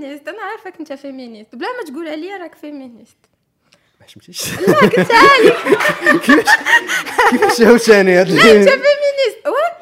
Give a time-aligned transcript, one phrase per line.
[0.00, 1.54] féministe أنا عارفك انت féministe.
[1.54, 3.16] بلا ما تقولها لي راك فيمينيست.
[4.00, 5.56] ما حشمتيش لا قلتها لك
[7.30, 8.78] كيفاش عاوتاني هاد أنت فيمينيست.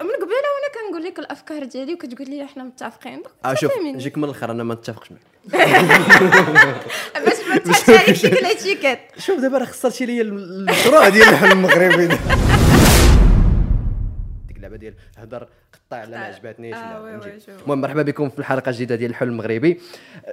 [0.00, 3.22] من قبيلة وأنا كنقول لك الأفكار ديالي وكتقول لي إحنا متفقين.
[3.44, 3.72] آه شوف.
[3.84, 5.20] نجيك من الأخر أنا ما نتفقش معك
[7.26, 8.98] باش ما تحطش عليك ديك ال étiquette.
[9.18, 12.08] شوف دابا راه خسرتي لي المشروع ديال المغربي.
[14.66, 17.38] اللعبه ديال هضر قطع لا ما عجبتنيش آه،.
[17.62, 19.80] المهم مرحبا بكم في الحلقة الجديدة ديال الحل المغربي.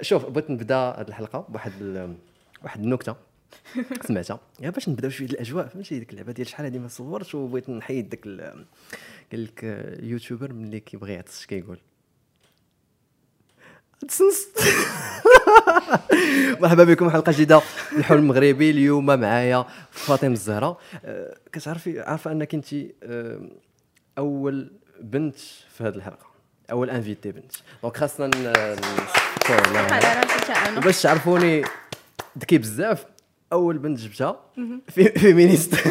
[0.00, 1.72] شوف بغيت نبدا هذه الحلقة بواحد
[2.64, 3.16] واحد النكتة.
[4.08, 4.40] سمعتها.
[4.60, 5.66] يا باش نبداو شوية الأجواء.
[5.66, 8.64] فهمتي؟ ديك اللعبة ديال شحال هذه ما صورتش وبغيت نحيد داك ال-
[9.32, 11.78] قال لك آه، يوتيوبر ملي كيبغي يعطس كيقول؟
[14.08, 14.48] تسنس
[16.60, 17.60] مرحبا بكم حلقة جديدة.
[17.96, 20.80] الحلم المغربي اليوم معايا فاطمة الزهراء.
[21.04, 23.40] أه، كتعرفي عارفة أنك انت أه،
[24.18, 25.36] أول بنت
[25.78, 26.26] في هذه الحلقة.
[26.70, 27.52] أول invitée بنت.
[27.82, 29.62] donc خاصنا نشكر
[30.76, 31.62] وباش تعرفوني
[32.38, 33.04] ذكي بزاف
[33.52, 34.40] أول بنت جبتها.
[34.88, 35.74] في féministe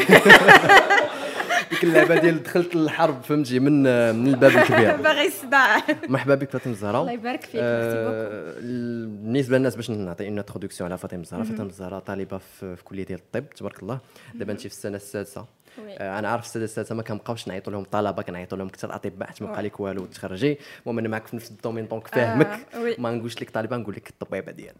[1.69, 3.83] ديك اللعبة ديال دخلت للحرب فهمتي من
[4.15, 4.95] من الباب الكبير.
[5.01, 5.77] باغي الصداع.
[6.09, 7.01] مرحبا بك فاطمة الزهراء.
[7.01, 11.45] الله يبارك فيك آه، ال- بالنسبة للناس باش نعطي une introduction على فاطمة الزهراء.
[11.45, 13.99] فاطمة الزهراء طالبة في, كلية ديال الطب تبارك الله.
[14.33, 15.45] دابا انت في السنة السادسة.
[15.79, 19.51] أنا عارف السنة السادسة ما كنبقاوش نعيطوا لهم طلبة كنعيطوا لهم كثر أطباء حيت ما
[19.51, 20.57] بقى لك والو تخرجي.
[20.81, 22.65] المهم أنا معك في نفس ال domaine donc فاهمك.
[22.73, 22.95] آه، oui.
[22.99, 24.79] ما نقولش لك طالبة نقول لك الطبيبة ديالنا؟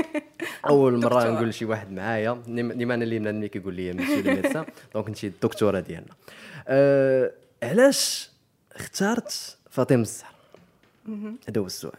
[0.68, 1.30] أول مرة.
[1.30, 5.24] نقول لشي واحد معايا ديما أنا اللي من كيقول لي ماشي les médecins donc انت
[5.24, 6.12] الدكتوره ديالنا.
[6.68, 7.30] أه
[7.62, 8.30] علاش
[8.76, 10.34] اختارت فاطمة الزهراء
[11.48, 11.92] هذا هو السؤال.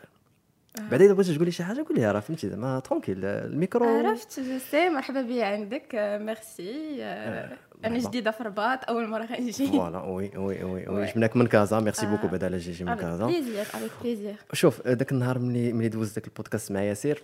[0.79, 3.85] بعدين إذا بغيتي تقولي شي حاجة قوليها راه فهمتي زعما tranquille ال micro.
[3.85, 7.97] عرفت je sais مرحبا بيا عندك آه، ميرسي آه، أنا.
[7.97, 11.05] جديدة في الرباط أول مرة غنجي فوالا وي وي وي وي.
[11.05, 12.09] جبناك من كازا ميرسي آه.
[12.09, 13.25] beaucoup بعدا على جيجي من كازا.
[13.25, 17.23] plaisir avec plaisir شوف ذاك النهار ملي ملي دوز ذاك البودكاست مع ياسير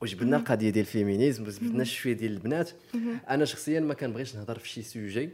[0.00, 2.70] وجبدنا القضية ديال ال féminisme وجبدنا شوية ديال البنات.
[3.30, 5.30] أنا شخصيا ما كنبغيش نهضر في شي sujet.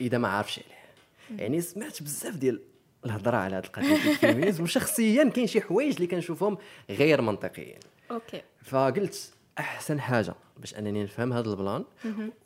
[0.00, 0.82] إذا ما عارفش عليه.
[1.42, 2.60] يعني سمعت بزاف ديال
[3.06, 4.64] الهضرة على هذه القضية ديال ال féminisme.
[4.64, 6.58] وشخصيا كاين شي حوايج اللي كنشوفهم
[6.90, 7.78] غير منطقيين.
[8.10, 8.42] OK.
[8.62, 11.84] فقلت أحسن حاجة باش أنني نفهم هذا ال plan.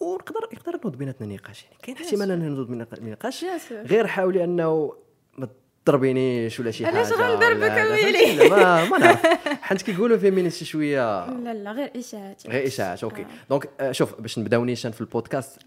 [0.01, 1.77] ونقدر يقدر نوض بيناتنا نقاش يعني.
[1.83, 3.45] كاين احتمال أننا نوض بيناتنا نقاش.
[3.73, 4.93] غير حاولي أنه
[5.39, 5.49] ما
[5.85, 9.27] تضربينيش ولا شي حاجة علاش غنضربك ويلي؟ ما ما نعرف.
[9.63, 11.31] حيت كيقولوا féministes شوية.
[11.31, 12.47] لا لا غير إشاعات.
[12.47, 13.27] غير إشاعات OK.
[13.51, 15.59] donc آه، شوف باش نبداو نيشان في البودكاست.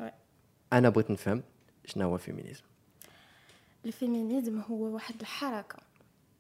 [0.73, 1.43] أنا بغيت نفهم
[1.85, 2.63] شنو هو ال féminisme
[3.85, 5.77] ال féminisme هو واحد الحركة.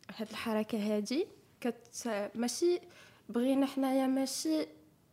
[0.09, 1.27] واحد الحركة هادي
[1.61, 2.79] كت ماشي
[3.29, 4.67] بغينا حنايا ماشي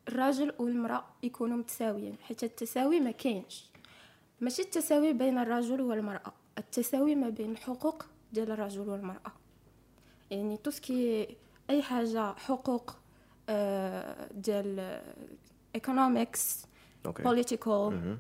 [0.09, 3.71] الراجل والمرأة يكونوا متساويين حيت التساوي ما كاينش.
[4.41, 9.33] ماشي التساوي بين الرجل والمرأة التساوي ما بين الحقوق ديال الرجل والمرأة.
[10.31, 11.37] يعني tout ce qui
[11.71, 12.97] أي حاجة حقوق
[13.49, 15.01] آه، ديال
[17.23, 18.19] politique مهم.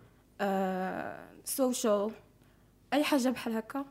[1.44, 2.10] social
[2.92, 3.84] أي حاجة بحال هكا.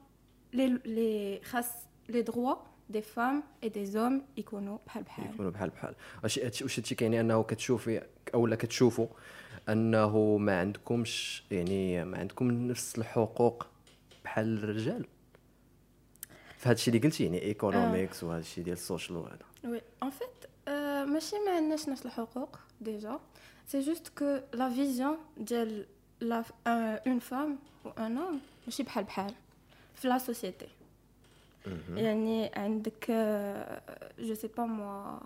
[1.43, 1.69] خاص
[2.09, 2.55] لي droits
[2.89, 6.95] des femmes et des hommes يكونوا بحال بحال يكونوا بحال بحال واش هادشي- واش هادشي
[6.95, 8.01] كيعني انه كتشوفي
[8.33, 9.07] اولا كتشوفوا
[9.69, 13.65] انه ما عندكمش يعني ما عندكم نفس الحقوق
[14.23, 15.05] بحال الرجال
[16.57, 20.69] في هادشي اللي قلتي يعني economics وهذا الشيء ديال ال social وهذا oui en fait
[21.13, 23.19] ماشي ما عندناش نفس الحقوق déjà
[23.67, 25.85] c'est juste que la vision ديال
[26.21, 29.33] لا une femme و un homme ماشي بحال بحال
[29.95, 30.67] في la société
[31.95, 33.11] يعني عندك
[34.19, 35.19] je sais pas moi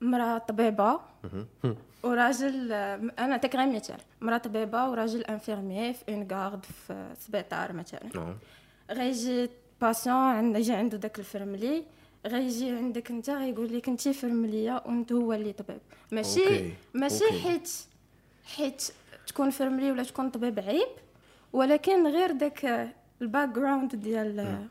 [0.00, 1.00] مرأة طبيبة
[2.02, 8.34] وراجل أنا نعطيك غير مثال مرأة طبيبة وراجل infirmier في une garde في سبيطار مثلا
[8.90, 9.50] غيجي
[9.80, 11.84] patient عند يجي عنده داك الفرملي
[12.26, 15.80] غيجي عندك انت غيقول لك انت فرمليه وانت هو اللي طبيب
[16.12, 17.40] ماشي okay، ماشي okay.
[17.40, 17.70] حيت
[18.56, 18.82] حيت
[19.26, 20.88] تكون فرملي ولا تكون طبيب عيب
[21.52, 22.88] ولكن غير داك
[23.22, 24.68] ال background ديال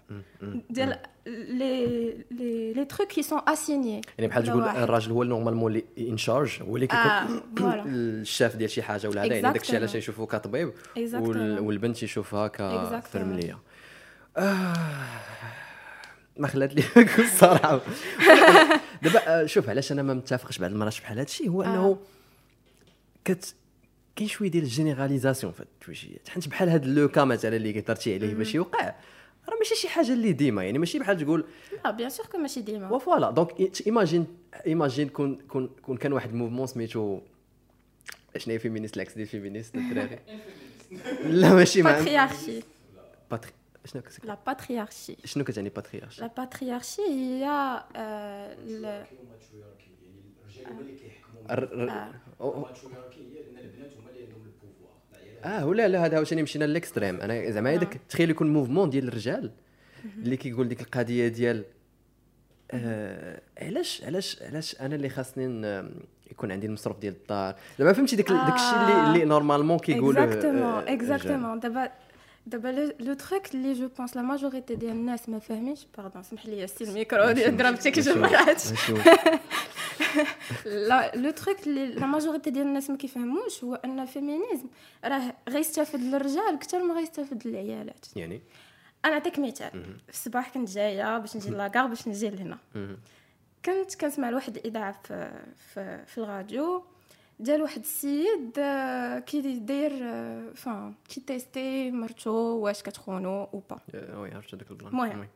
[0.70, 0.98] ديال
[1.28, 1.86] لي
[2.32, 6.62] لي les trucs qui sont enseignés يعني بحال تقول الراجل هو normalement اللي en charge
[6.62, 7.84] هو اللي آه، كيكون voilà.
[7.86, 9.96] الشاف ديال شي حاجة ولا هذا يعني داكشي علاش.
[9.96, 10.74] يشوفوه كطبيب
[11.60, 12.48] والبنت يشوفها.
[12.48, 13.58] كفرمليه
[14.38, 14.74] آه
[16.38, 16.84] ما خلات لي
[17.20, 17.82] الصراحة
[19.04, 21.98] دابا آه، شوف علاش أنا ما متفقش بعض المرات بحال هذا الشيء هو إنه
[23.26, 23.56] كت
[24.16, 27.74] كاين شوية ديال ال généralisation في هاد التوجيهات حيت بحال هاد le cas مثلا اللي
[27.74, 28.96] كثرتي عليه باش يوقع
[29.50, 31.46] راه ماشي شي حاجة اللي ديما يعني ماشي بحال تقول
[31.86, 32.92] لا bien sûr que ماشي ديما.
[32.92, 33.56] و voilà donc
[33.88, 34.28] imagine
[34.66, 37.20] imagine كون كون كون كان واحد mouvement سميتو
[38.38, 40.20] شنو هي féministe لاكس ديال féministe الدراري؟
[41.24, 42.62] لا ماشي ما patriarchie
[43.32, 43.52] patri
[43.86, 47.46] شنو كت- la patriarchie شنو كتعني patriarche لا patriarchie هي
[47.96, 49.06] آه، ال-
[51.90, 52.14] آه.
[55.46, 57.76] آه ولا لا هذا عاوتاني مشينا ل l'extrême أنا زعما آه.
[57.76, 59.52] هذاك تخيل يكون mouvement ديال الرجال.
[60.18, 61.64] اللي كيقول ديك القضية ديال
[62.72, 65.44] آه علاش علاش علاش أنا اللي خاصني
[66.32, 69.08] يكون عندي المصروف ديال الدار؟ زعما فهمتي داك داك الشيء اللي آه.
[69.08, 71.92] اللي normalement كيقولوا exactement exactement دابا
[72.48, 76.68] دابا le- truc اللي je pense la majorité ديال الناس ما فاهمينش pardon سمح لي
[76.68, 78.62] c'est الميكرو ديال ضربتك جمعات
[80.66, 84.68] لا le truc اللي la majorité ديال الناس ما كيفهموش هو ان ال féminisme
[85.06, 88.42] راه غيستافد للرجال أكثر ما غيستافد للعيالات يعني
[89.06, 89.72] أنا نعطيك مثال
[90.08, 92.58] في الصباح كنت جاية باش نجي la gare باش نجي لهنا.
[93.66, 95.32] كنت كنسمع لواحد الاذاعه في
[95.74, 96.84] في, في الراديو
[97.40, 103.80] ديال واحد السيد آه، كي داير آه، فاين كي tester مرتو واش كتخونو ou pas.
[103.94, 104.92] oui عرفت هذاك ال plan.
[104.92, 105.28] المهم.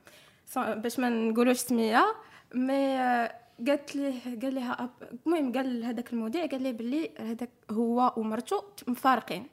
[0.81, 2.15] باش ما نقولوش سمية
[2.55, 3.35] mais آه،
[3.67, 4.89] قالت ليه قال لها
[5.25, 9.47] المهم قال هذاك المذيع قال ليه بلي هذاك هو ومرتو مفارقين.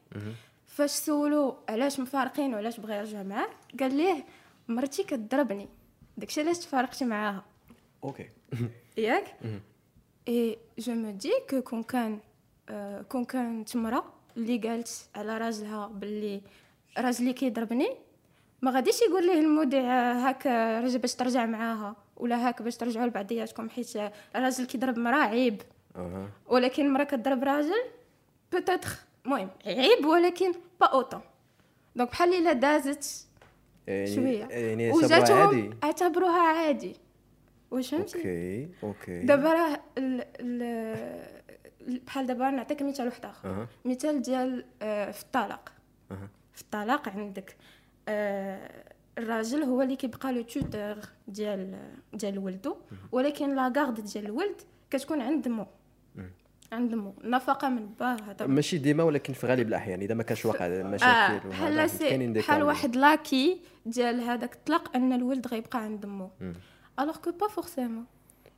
[0.67, 3.49] فاش سولو علاش مفارقين وعلاش بغى يرجع معاه
[3.81, 4.25] قال ليه
[4.69, 5.69] مرتي كتضربني.
[6.17, 7.45] داكشي علاش تفارقتي معاها.
[8.05, 8.31] okay.
[8.97, 9.37] ياك.
[10.29, 12.19] et je me dis que كون كان
[13.09, 14.05] كون كانت مرا
[14.37, 16.41] اللي قالت على راجلها باللي
[16.99, 17.89] راجلي كيضربني
[18.63, 22.77] ما غاديش يقول ليه المذيع آه، هاك آه، رجع باش ترجع معاها ولا هاك باش
[22.77, 25.63] ترجعوا لبعضياتكم حيت آه، الراجل كيضرب مرا عيب.
[26.47, 27.83] ولكن مرا كضرب راجل
[28.53, 28.89] peut-être
[29.27, 31.21] المهم عيب ولكن pas autant
[31.97, 33.27] donc بحال إلا دازت
[33.87, 34.45] يعني شوية.
[34.45, 34.91] يعني
[35.33, 35.71] عادي.
[35.85, 36.97] اعتبروها عادي.
[37.71, 39.21] واش فهمتي okay okay.
[39.23, 41.36] دابا راه ال- ال- ال-
[42.07, 43.49] بحال دابا نعطيك مثال واحد آخر.
[43.49, 43.69] أها.
[43.85, 45.73] مثال ديال آه، في الطلاق.
[46.11, 46.29] أها.
[46.53, 47.57] في الطلاق عندك
[48.09, 48.71] آه،
[49.19, 50.97] الراجل هو اللي كيبقى le tuteur
[51.29, 51.79] ديال
[52.13, 52.77] ديال ولدو.
[53.13, 54.61] ولكن la garde ديال الولد
[54.91, 55.67] كتكون عند مو.
[56.17, 56.31] مم.
[56.73, 57.15] عند مو.
[57.25, 58.47] النفقه من با هذا.
[58.47, 62.57] ماشي ديما ولكن في غالب الأحيان إذا ما كانش واقع آه مشاكل بحال دي بحال
[62.57, 62.63] كامل.
[62.63, 66.31] واحد لاكي ديال هذاك الطلاق أن الولد غيبقى عند مو.
[67.01, 68.05] الوغ كو با فورسيمون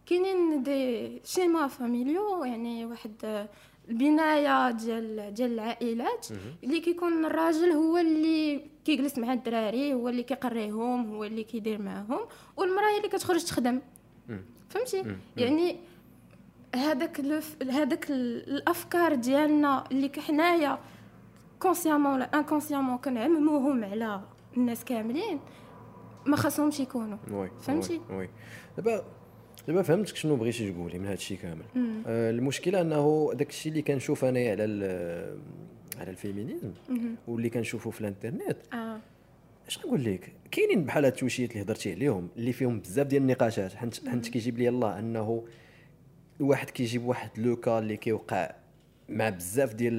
[0.09, 3.47] كاينين دي شيما فاميليو يعني واحد
[3.89, 6.27] البناية ديال ديال العائلات
[6.65, 12.21] اللي كيكون الراجل هو اللي كيجلس مع الدراري هو اللي كيقريهم هو اللي كيدير معاهم
[12.57, 13.81] والمرأة هي اللي كتخرج تخدم.
[14.69, 15.03] فهمتي.
[15.37, 15.77] يعني
[16.75, 17.21] هذاك
[17.71, 20.79] هذاك ال- الأفكار ديالنا اللي حنايا
[21.61, 24.21] consciemment ولا inconsciemment كنعمموهم على
[24.57, 25.41] الناس كاملين
[26.27, 27.19] ما خاصهمش يكونوا
[27.61, 28.29] فهمتي؟ oui
[28.77, 29.05] دابا
[29.69, 31.63] دابا فهمتك شنو بغيتي تقولي من هذا الشيء كامل.
[32.07, 34.63] آه المشكلة أنه داك الشيء اللي كنشوف انايا على
[35.99, 36.73] على ال féminisme.
[37.29, 39.01] واللي كنشوفه في الانترنت آه.
[39.69, 43.75] اش نقول لك؟ كاينين بحال هاد التوشيات اللي هضرتي عليهم اللي فيهم بزاف ديال النقاشات.
[43.75, 45.45] حنت حنت كيجيب لي الله أنه
[46.41, 48.55] الواحد كيجيب واحد لوكا اللي كيوقع
[49.09, 49.95] مع بزاف ديال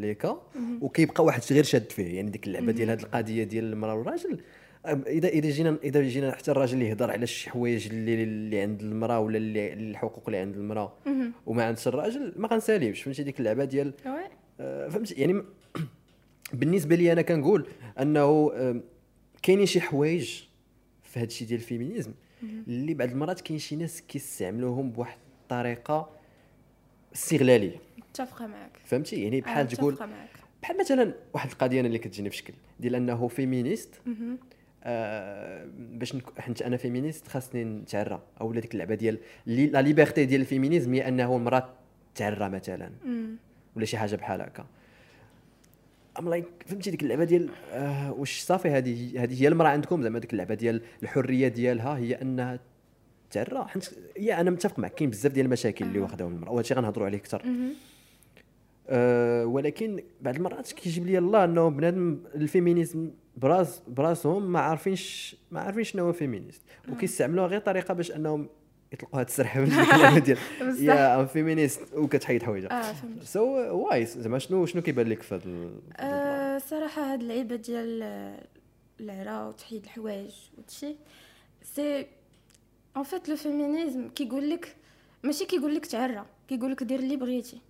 [0.00, 0.42] لي كا
[0.80, 2.16] وكيبقى واحد غير شاد فيه.
[2.16, 4.40] يعني ديك اللعبة ديال هاد القضية ديال المراه والراجل
[4.86, 8.82] اذا إذا جينا إذا جينا حتى الراجل اللي يهضر على شي حوايج اللي اللي عند
[8.82, 10.92] المرأة ولا اللي الحقوق اللي عند المرأة.
[11.46, 13.94] وما عندش الراجل ما غنساليوش فهمتي؟ ديك اللعبة ديال
[14.60, 15.42] آه، فهمتي؟ يعني
[16.52, 17.66] بالنسبة لي أنا كنقول
[18.00, 18.52] أنه
[19.42, 20.42] كاينين شي حوايج
[21.02, 22.12] في هذا الشيء ديال ال féminisme
[22.42, 26.10] اللي بعض المرات كاين شي ناس كيستعملوهم بواحد الطريقة
[27.14, 27.76] استغلالية.
[27.98, 29.98] متفقة معك فهمتي؟ يعني بحال تقول
[30.62, 34.00] بحال مثلا واحد القضية أنا اللي كتجيني في شكل ديال أنه féministe.
[34.84, 36.40] آه باش نك...
[36.40, 38.22] حيت أنا féministe خاصني نتعرى.
[38.40, 39.66] أو ديك اللعبة ديال لي...
[39.66, 41.68] la liberté ديال ال féminisme هي أنه المراه
[42.14, 42.90] تعرى مثلا.
[43.76, 44.66] ولا شي حاجة بحال هكا.
[46.18, 50.18] um like فهمتي ديك اللعبة ديال آه واش صافي هذه هذه هي المرأة عندكم؟ زعما
[50.18, 52.60] ديك اللعبة ديال الحرية ديالها هي أنها
[53.30, 53.64] تعرى.
[53.68, 56.52] حيت يا أنا متفق معك كاين بزاف ديال المشاكل اللي واخداهم المرأة.
[56.52, 57.42] وهادشي غنهضروا عليه أكثر.
[58.88, 65.36] أه ولكن بعض المرات كيجيب لي الله إنه بنادم ال féminisme براس براسهم ما عارفينش
[65.50, 66.62] ما عارفين شنو هو féministe
[66.92, 68.48] وكيستعملوها غير طريقة باش أنهم
[68.92, 70.38] يطلقوا هاد السرحه من الكلام ديال.
[70.80, 72.42] yeah I'm feminist وكتحيد
[72.92, 73.22] فهمت.
[73.22, 73.44] so
[73.88, 78.44] ouais زعما شنو شنو كيبان لك في هذا ال- آه صراحة هاد اللعيبه ديال آه،
[79.00, 80.96] العرا وتحيد الحوايج وهادشي
[81.62, 82.06] c'est
[82.96, 84.76] en fait le féminisme كيقول لك
[85.22, 87.60] ماشي كيقول لك تعرى كيقول لك دير اللي بغيتي.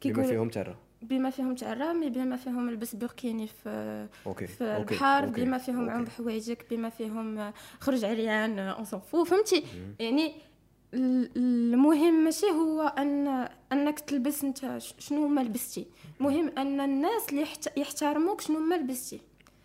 [0.00, 0.76] كيقول فيهم ترى
[1.08, 5.58] بما فيهم تعرى mais بما فيهم البس بوركيني في okay في okay، البحر okay، بما
[5.58, 5.92] فيهم okay.
[5.92, 9.64] عم بحوايجك بما فيهم خرج عريان on s'en fout فهمتي؟
[10.00, 10.32] يعني
[10.94, 15.86] ال- المهم ماشي هو ان أنك تلبس أنت شنو ما لبستي.
[16.20, 19.20] المهم أن الناس اللي يحت- يحترموك شنو ما لبستي.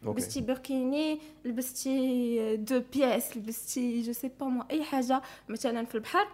[0.05, 0.21] okay.
[0.21, 5.21] لبستي بوركيني لبستي deux pièces لبستي je sais pas moi أي حاجة.
[5.49, 6.27] مثلا في البحر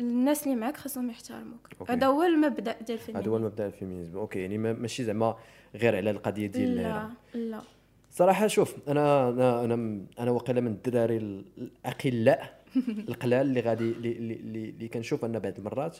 [0.00, 1.68] الناس اللي معاك خاصهم يحترموك.
[1.88, 4.18] هذا هو المبدأ ديال هذا هو الفيمينيزم المبدا ال féminisme.
[4.18, 5.36] okay يعني ما- ماشي زعما
[5.74, 7.60] غير على القضية ديال لا لا.
[8.10, 12.58] صراحة شوف أنا أنا أنا أنا واقيلا من الدراري ال- الأقلاء
[13.08, 15.98] القلال اللي غادي اللي, اللي, كنشوف أن بعض المرات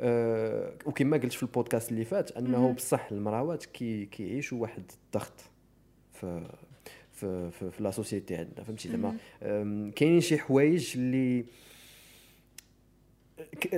[0.00, 2.72] أه وكما قلت في البودكاست اللي فات أنه.
[2.72, 5.40] بصح المراوات كي كيعيشوا واحد الضغط
[6.12, 6.46] في
[7.12, 9.16] في في, في لا سوسيتي عندنا فهمتي زعما؟
[9.90, 11.44] كاينين شي حوايج اللي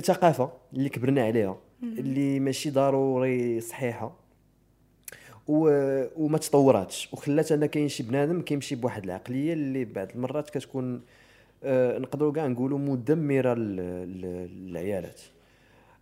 [0.00, 4.16] ثقافة اللي كبرنا عليها اللي ماشي ضروري صحيحة.
[5.48, 5.68] و...
[6.16, 7.08] وما تطوراتش.
[7.12, 11.02] وخلات ان كاين شي بنادم كيمشي بواحد العقلية اللي بعض المرات كتكون
[11.64, 15.20] آه نقدروا كاع نقولوا مدمرة لل- لل- للعيالات.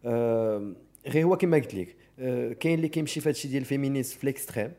[0.05, 0.73] آه
[1.07, 4.25] غير هو كما قلت لك آه كاين اللي كيمشي في هادشي ديال ال féminisme في
[4.25, 4.73] ال extrême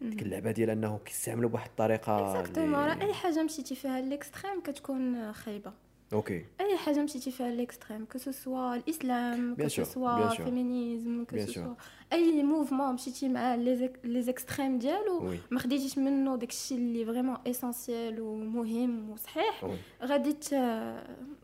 [0.00, 5.32] ديك اللعبة ديال أنه كيستعملوا بواحد الطريقة exactement راه أي حاجة مشيتي فيها l'extrême كتكون
[5.32, 5.72] خايبة.
[6.14, 10.32] okay اي حاجة مشيتي فيها l'extrême que ce soit الاسلام que ce soit.
[10.32, 11.58] ال féminisme que ce.
[11.58, 11.74] soit
[12.12, 19.10] أي mouvement مشيتي مع les extrêmes ديالو ما خديتيش منه داكشي اللي vraiment essentiel ومهم
[19.10, 19.64] وصحيح
[20.02, 20.36] غادي.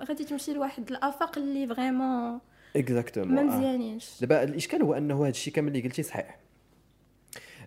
[0.02, 2.40] غادي تمشي لواحد الافاق اللي vraiment
[2.76, 3.42] exactement ما.
[3.42, 6.38] مزيانينش دابا الاشكال هو انه هذا الشيء كامل اللي قلتي صحيح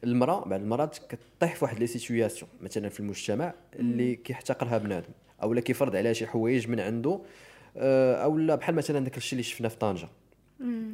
[0.03, 5.53] المراه بعض المرات كطيح في واحد les situations مثلا في المجتمع اللي كيحتقرها بنادم أو
[5.53, 7.19] لا كيفرض عليها شي حوايج من عنده
[7.77, 10.07] آه، أو لا بحال مثلا داك الشيء اللي شفنا في طنجة.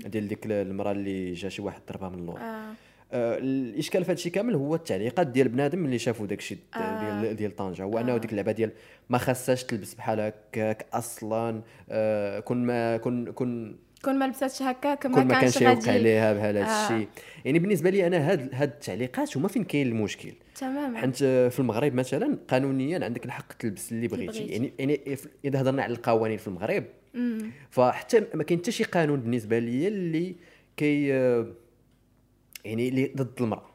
[0.05, 2.73] ديال ديك المرأة اللي جا شي واحد ضربها من اللور آه.
[3.11, 7.21] آه، الإشكال في هذا الشيء كامل هو التعليقات ديال بنادم اللي شافوا داك الشيء آه.
[7.21, 8.71] ديال ديال طنجة هو أنه ديك اللعبة ديال
[9.09, 15.05] ما خاصهاش تلبس بحال هكاك أصلا آه، كون ما كون كون كون ما لبساتش هكاك
[15.05, 16.85] ما ما كانش يوقع عليها بهذا آه.
[16.85, 17.07] الشيء
[17.45, 20.97] يعني بالنسبة لي أنا هاد هاد التعليقات هما فين كاين المشكل تماما.
[20.97, 24.45] حيت في المغرب مثلا قانونيا عندك الحق تلبس اللي بغيتي.
[24.47, 27.51] يعني يعني إذا هضرنا على القوانين في المغرب مم.
[27.69, 30.35] فحتى ما كاين حتى شي قانون بالنسبة لي اللي
[30.77, 31.07] كي
[32.65, 33.69] يعني اللي ضد المرأة.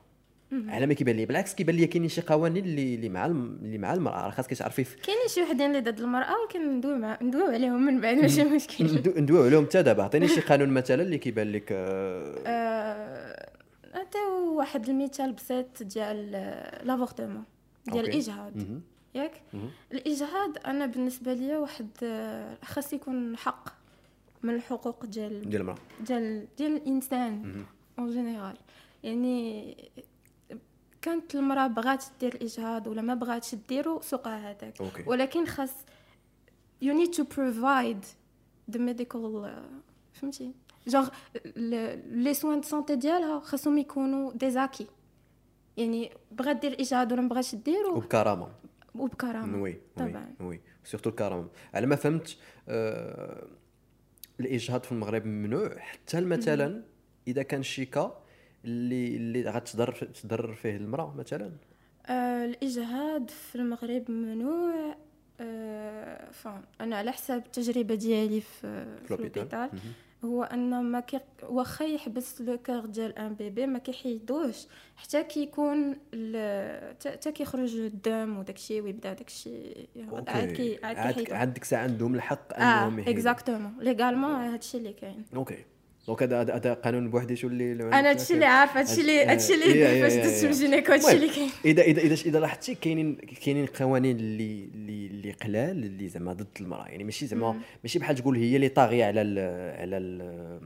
[0.68, 3.94] على ما كيبان لي بالعكس كيبان لي كاينين شي قوانين اللي اللي مع اللي مع
[3.94, 4.24] المرأة.
[4.26, 7.86] راه خاصك تعرفي في- كاينين شي وحدين اللي ضد المرأة ولكن ندوي مع ندويو عليهم
[7.86, 10.02] من بعد ماشي مشكل ندو- ندويو عليهم حتى دابا.
[10.02, 12.34] عطيني شي قانون مثلا اللي كيبان لك آه،
[13.94, 16.30] نعطيو واحد المثال بسيط ديال
[16.86, 17.44] l'avortement
[17.86, 18.04] ديال.
[18.04, 18.82] الاجهاض مهم.
[19.14, 19.70] ياك مهم.
[19.92, 21.88] الاجهاض أنا بالنسبة ليا واحد
[22.62, 23.68] خاص يكون حق
[24.42, 27.64] من الحقوق ديال ديال المرأة ديال ديال الإنسان.
[27.98, 28.56] en général
[29.02, 29.76] يعني
[31.02, 34.74] كانت المرأة بغات دير الاجهاض ولا ما بغاتش ديرو سوقها هذاك
[35.06, 35.72] ولكن خاص
[36.84, 38.04] you need to provide
[38.74, 39.48] the medical uh,
[40.12, 40.52] فهمتي
[40.86, 41.08] genre
[41.56, 44.86] les soins de santé ديالها خاصهم يكونوا des acquis
[45.76, 48.48] يعني بغات دير الاجهاض ولا ما بغاتش ديرو وبكرامه
[48.94, 50.34] وبكرامه oui طبعا.
[50.40, 52.36] oui surtout الكرامه على ما فهمت
[52.68, 53.46] آه
[54.40, 56.82] الاجهاض في المغرب ممنوع حتى مثلا
[57.28, 58.22] اذا كان شي cas
[58.64, 61.52] اللي اللي غتضر تضر فيه المراه مثلا
[62.06, 64.96] آه الاجهاض في المغرب ممنوع
[65.40, 66.30] آه
[66.80, 69.92] أنا على حساب التجربه ديالي في في مهم.
[70.24, 74.66] هو أن ما كي واخا يحبس le cœur ديال un bébé ما كيحيدوش.
[74.96, 79.88] حتى كيكون ال- حتى كيخرج الدم وداكشي ويبدا داكشي.
[80.28, 81.34] عاد كي عاد كيحيدو.
[81.34, 83.18] عاد ديك الساعة عندهم الحق آه أنهم يحيدوا.
[83.18, 85.24] exactement légalement هادشي اللي كاين.
[85.36, 85.64] okay.
[86.06, 89.88] donc هذا هذا- قانون بوحديته اللي أنا هادشي اللي عارفة هادشي اللي هادشي اللي يا-
[89.88, 90.48] يا- فاش دزت يا.
[90.48, 91.50] من gynéco هادشي اللي كاين.
[91.64, 96.46] اذا اذا إذا إذا لاحظتي كاينين كاينين قوانين اللي اللي اللي قلال اللي زعما ضد
[96.60, 96.88] المرأة.
[96.88, 99.38] يعني ماشي زعما ماشي بحال تقول هي اللي طاغية على ال
[99.80, 100.60] على ال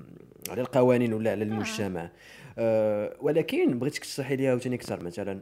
[0.50, 2.10] على القوانين ولا على المجتمع.
[2.58, 3.16] آه.
[3.20, 5.04] ولكن بغيتك تشرحي لي عاوتاني أكثر.
[5.04, 5.40] مثلا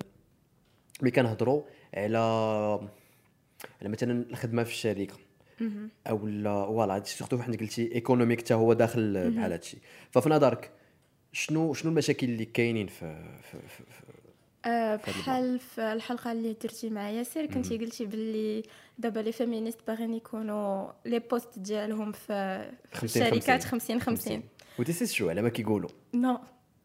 [1.03, 1.63] ملي كنهضروا
[1.95, 2.19] على
[3.81, 5.15] على مثلا الخدمة في الشركة.
[6.07, 9.79] أو لا voilà هادشي surtout حنا قلتي économique حتى هو داخل بحال هادشي.
[10.11, 10.71] ففي نظرك
[11.33, 14.03] شنو شنو المشاكل اللي كاينين في, في, في, في
[14.67, 18.63] آه، في بحال الحلقة اللي درتي مع ياسر كنتي قلتي باللي
[18.99, 24.01] دابا les féministes باغيين يكونوا les postes ديالهم في في 50 الشركات 50.
[24.01, 24.43] 50 50
[24.79, 25.91] وديسيس شو على ما كيقولوا.
[26.15, 26.41] non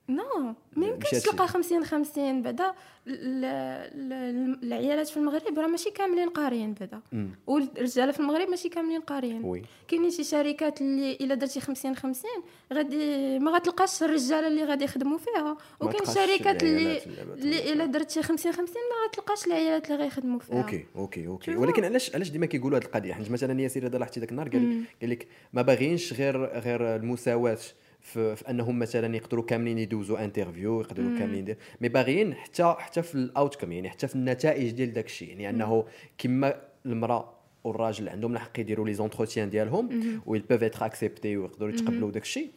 [0.10, 1.10] non ما يمكنش.
[1.24, 2.72] تلقى 50 50 بعدا
[3.08, 7.02] ال- ال- العيالات في المغرب راه ماشي كاملين قاريين بعدا.
[7.48, 9.62] والرجاله في المغرب ماشي كاملين قاريين.
[9.88, 12.32] كاينين شي شركات اللي إلا درتي 50 50
[12.74, 15.58] غادي ما غتلقاش الرجاله اللي غادي يخدموا فيها.
[15.80, 17.04] وكاين شركات اللي
[17.34, 20.58] اللي إلا درتي 50 50 ما غتلقاش العيالات اللي غيخدموا فيها.
[20.62, 21.56] أوكي أوكي أوكي.
[21.56, 24.84] ولكن علاش علاش ديما كيقولوا هذه القضية؟ حيت مثلا ياسير هذا لاحظتي ذاك النهار قال
[25.02, 27.58] قال لك ما باغيينش غير غير المساواة.
[28.02, 31.58] في, في أنهم مثلا يقدروا كاملين يدوزوا interview يقدروا كاملين يدير.
[31.82, 35.30] mais باغيين حتى حتى في ال outcome يعني حتى في النتائج ديال داك الشيء.
[35.30, 35.86] يعني أنه
[36.18, 42.12] كما المرأة والراجل عندهم الحق يديروا les entretiens ديالهم و peuvent être acceptés ويقدروا يتقبلوا
[42.12, 42.52] داك الشيء.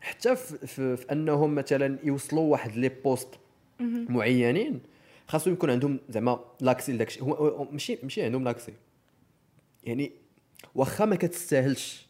[0.00, 3.28] حتى في, في, في أنهم مثلا يوصلوا واحد les postes
[3.80, 4.80] معينين
[5.28, 7.68] خاصو يكون عندهم زعما l'accès لداك الشيء.
[7.72, 8.72] ماشي ماشي عندهم l'accès.
[9.84, 10.12] يعني
[10.74, 12.06] واخا ما كتستاهلش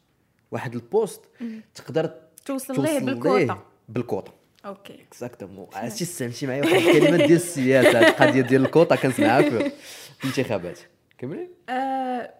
[0.50, 1.20] واحد ال poste
[1.74, 3.62] تقدر توصل ليه؟ بالكوطة.
[3.88, 4.32] بالكوطة.
[4.64, 5.02] OK.
[5.08, 9.72] exactement عرفتي استعملتي معايا واحد الكلمة ديال السياسة القضية ديال الكوطة كنسمعها في
[10.24, 10.78] الانتخابات
[11.18, 11.48] كملي.
[11.68, 12.34] آه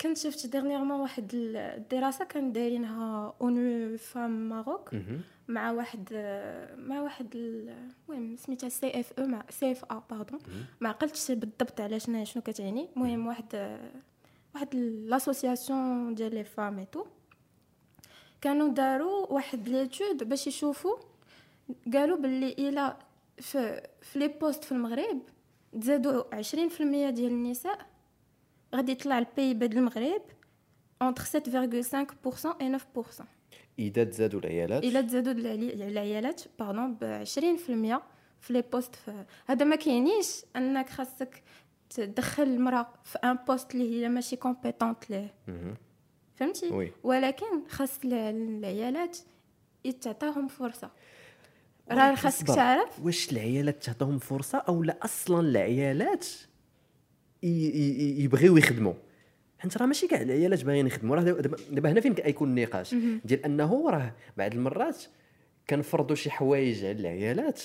[0.00, 4.90] كنت شفت dernièrement واحد الدراسة كان دايرينها ONU Femmes Maroc
[5.48, 6.08] مع واحد
[6.78, 10.40] مع واحد المهم سميتها سي إف أو مع سي إف ah pardon
[10.80, 12.88] ما عقلتش بالضبط على شنو شنو كتعني.
[12.96, 13.78] المهم واحد
[14.54, 17.04] واحد l'association ديال les femmes et tout
[18.40, 20.96] كانوا داروا واحد l'étude باش يشوفوا
[21.94, 22.96] قالوا باللي إلى
[23.38, 25.20] في في les postes في المغرب
[25.80, 26.54] تزادوا 20%
[27.10, 27.86] ديال النساء
[28.74, 30.22] غادي يطلع ال PIB المغرب
[31.04, 31.28] entre 7,5%
[32.60, 33.22] et 9%
[33.78, 37.28] إذا تزادوا العيالات؟ الا تزادوا العيالات pardon ب 20%
[38.40, 38.96] في les postes
[39.46, 41.42] هذا ما كيعنيش أنك خاصك
[41.90, 45.34] تدخل المرأة في un poste اللي هي ماشي compétente ليه.
[46.40, 46.92] فهمتي؟ oui.
[47.02, 49.18] ولكن خاص العيالات
[49.84, 50.90] يتعطاهم فرصة.
[51.90, 52.46] راه خاصك.
[52.46, 53.00] تعرف.
[53.04, 56.26] واش العيالات تعطيهم فرصة أو لا أصلا العيالات
[57.42, 58.94] يبغيو يخدموا؟
[59.58, 61.22] حيت راه ماشي كاع العيالات باغيين يخدموا راه
[61.70, 62.94] دابا هنا فين كيكون النقاش؟
[63.24, 65.04] ديال أنه راه بعض المرات
[65.70, 67.62] كنفرضوا شي حوايج على العيالات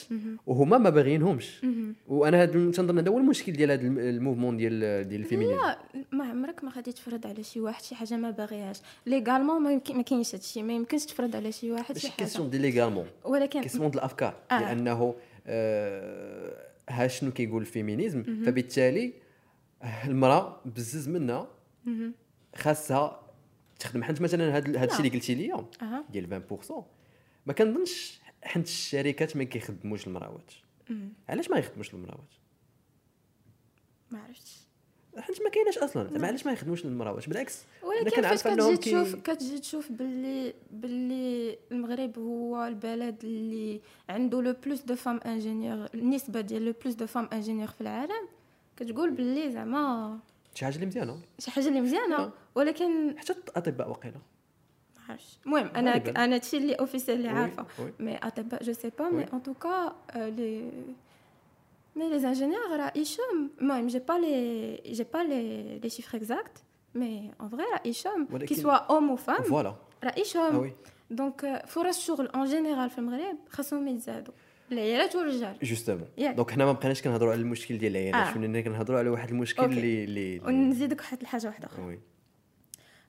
[0.47, 1.65] وهما ما باغيينهمش.
[2.07, 5.62] وأنا هذا تنظن هذا هو المشكل ديال هذا الم- ال mouvement ديال ديال ال féminisme.
[5.62, 5.77] لا
[6.12, 8.77] ما عمرك ما غادي تفرض على شي واحد شي حاجة ما باغيهاش.
[9.05, 12.17] légalement ما يمكن ما كاينش هادشي ما يمكنش تفرض على شي واحد شي حاجة.
[12.19, 14.59] question de légalement ولكن question ديال الافكار آه.
[14.59, 15.15] لأنه
[15.47, 16.53] آه
[16.89, 19.13] ها شنو كيقول ال féminisme؟ فبالتالي
[20.05, 21.47] المرأة بزز منها
[22.55, 23.19] خاصها
[23.79, 24.03] تخدم.
[24.03, 25.53] حيت مثلا هذا هذا الشيء اللي قلتي لي
[26.09, 26.74] ديال 20%
[27.45, 30.51] ما كنظنش حيت الشركات ما كيخدموش المراوات.
[31.29, 32.34] علاش ما يخدموش المراوات؟
[34.12, 34.58] ما عرفتش.
[35.17, 36.10] حيت ما كايناش أصلا.
[36.10, 37.63] زعما علاش ما يخدموش المراوات؟ بالعكس.
[37.84, 44.41] أنا ولكن فاش كتجي كي تشوف كتجي تشوف باللي باللي المغرب هو البلد اللي عنده
[44.41, 48.27] le plus de femmes ingénieurs النسبة ديال le plus de femmes ingénieurs في العالم
[48.77, 50.19] كتقول باللي زعما
[50.55, 51.21] شي حاجة اللي مزيانة.
[51.39, 52.17] شي حاجة اللي مزيانة.
[52.17, 52.31] آه.
[52.55, 54.21] ولكن حتى الأطباء وقيله
[55.08, 56.24] ما عرفتش المهم أنا غالباً.
[56.24, 57.93] أنا هادشي اللي officiel اللي oui، عارفه oui.
[57.99, 59.25] mais اطباء je sais pas mais oui.
[59.34, 60.71] en tout cas les
[61.95, 66.17] mais les ingénieurs راه ils chôment المهم j'ai pas les j'ai pas les les chiffres
[66.17, 66.63] exacts
[66.95, 70.10] mais en vrai راه ils chôment ولكن- que ce soit homme ou femme voilà راه
[70.10, 70.73] آه ils chôment oui
[71.12, 74.34] donc فرص الشغل en général في المغرب خاصهم يتزادوا
[74.72, 76.36] العيالات والرجال justement ياك.
[76.36, 78.38] donc حنا ما بقيناش كنهضروا على المشكل ديال العيالات آه.
[78.38, 79.73] ولينا كنهضروا على واحد المشكل OK.
[79.76, 81.99] اللي اللي اللي- ونزيدك واحد الحاجة واحدة أخرى oui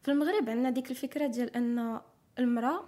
[0.07, 2.01] في المغرب عندنا ديك الفكرة ديال أن
[2.39, 2.85] المرأة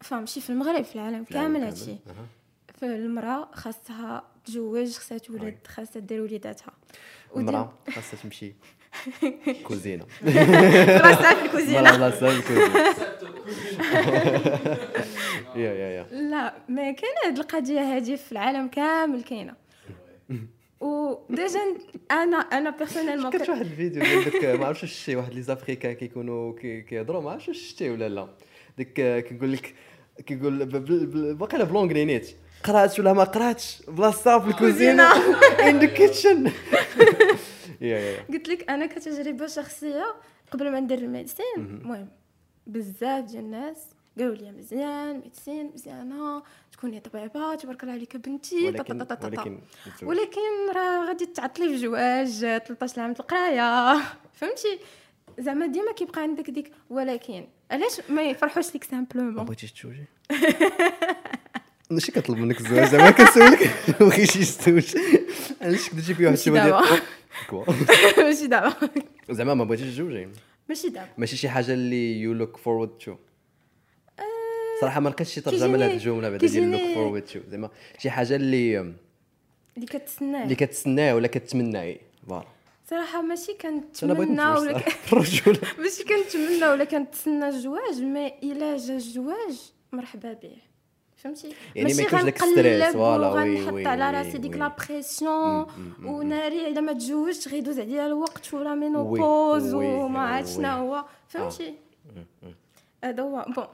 [0.00, 2.26] فماشي في المغرب في العالم كامل هادشي أها.
[2.80, 5.18] فالمرأة خاصها تزوج خاصها.
[5.18, 6.72] تولد خاصها دير وليداتها.
[7.36, 8.54] المرأة خاصها تمشي
[9.66, 10.04] كوزينة.
[11.02, 12.94] خاصها في المراه الكوزينه خاصها الكوزينة.
[15.62, 16.06] يا يا يا.
[16.30, 19.54] لا ما كاين هاد القضية هادي في العالم كامل كاينة.
[20.80, 21.60] و déjà
[22.10, 25.92] أنا أنا personnellement كنت واحد الفيديو ديال داك ما عرفتش واش شتي واحد les Africains
[25.92, 28.28] كيكونوا كي- كيهضروا ما عرفتش واش شتي ولا لا
[28.78, 28.92] ديك
[29.28, 29.74] كيقول لك
[30.26, 30.64] كيقول
[31.34, 35.02] باقي بلونغلي نيت قرات ولا ما قراتش بلاصتها في الكوزينه
[35.68, 36.50] in the kitchen
[38.30, 40.14] قلت لك أنا كتجربه شخصيه
[40.50, 42.08] قبل ما ندير ال médecine المهم
[42.66, 43.76] بزاف ديال الناس
[44.18, 49.26] قالوا لي مزيان médecine مزيانة تكوني طبيبة تبارك الله عليك بنتي ولكن تا- تا- تا.
[49.28, 49.60] ولكن
[50.02, 50.40] ولكن
[50.76, 53.96] راه غادي تعطلي في الجواز 13 عام القراية.
[54.40, 54.78] فهمتي؟
[55.38, 60.04] زعما ديما كيبقى عندك ديك ولكن علاش ما يفرحوش ليك ما simplement بغيتيش تزوجي؟
[61.90, 63.62] ماشي كنطلب منك الزواج زعما كنسولك.
[64.00, 64.96] ما بغيتيش تزوج
[65.62, 67.02] علاش كنتي في واحد
[67.50, 67.64] كوا.
[68.18, 68.72] ماشي دابا
[69.30, 70.28] زعما ما بغيتيش تزوجي.
[70.68, 73.14] ماشي دابا ماشي شي حاجة اللي you look forward to
[74.80, 78.36] صراحة ما لقيتش شي ترجمه لهاد الجملة بعدا ديال look forward to زعما شي حاجة
[78.36, 78.78] اللي
[79.76, 80.44] اللي كتسناه.
[80.44, 82.00] اللي كتسناه ولا كتمناي.
[82.28, 82.44] voilà.
[82.90, 84.82] صراحة ماشي كنتمنى ولا.
[85.12, 90.56] الرجوله ماشي كنتمنى ولا كنتسنى الزواج mais إلا جا الزواج مرحبا به
[91.16, 94.56] فهمتي؟ يعني ما يكونش داك ال stress، voilà، oui، oui، على راسي ديك.
[94.56, 95.66] la pression
[96.04, 100.54] وناري إلا ما تزوجتش غيدوز عليا الوقت ولا ménopause وما عرفت oui.
[100.64, 101.04] شنو هو.
[101.28, 101.74] فهمتي؟
[103.04, 103.46] هذا هو.
[103.56, 103.66] bon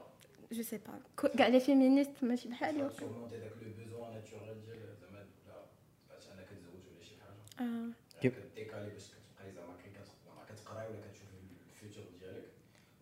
[0.51, 5.53] je sais pas كاع les féministes ماشي بحالي داك le besoin naturel ديال زعما لا
[6.09, 7.15] بقات أنا كتزوج ولا شي
[7.57, 7.91] حاجة.
[8.21, 9.89] كيف؟ كديكالي باش كتبقاي زعما كي
[10.53, 11.37] كتقراي ولا كتشوفي
[11.69, 12.45] ال future ديالك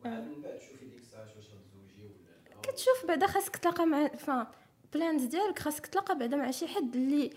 [0.05, 4.07] وعاد من بعد تشوفي ديك الساعة واش غتزوجي ولا لا كتشوف بعدا خاصك تلاقى مع
[4.07, 4.51] فا
[4.93, 7.31] plans ديالك خاصك تلاقى بعدا مع شي حد اللي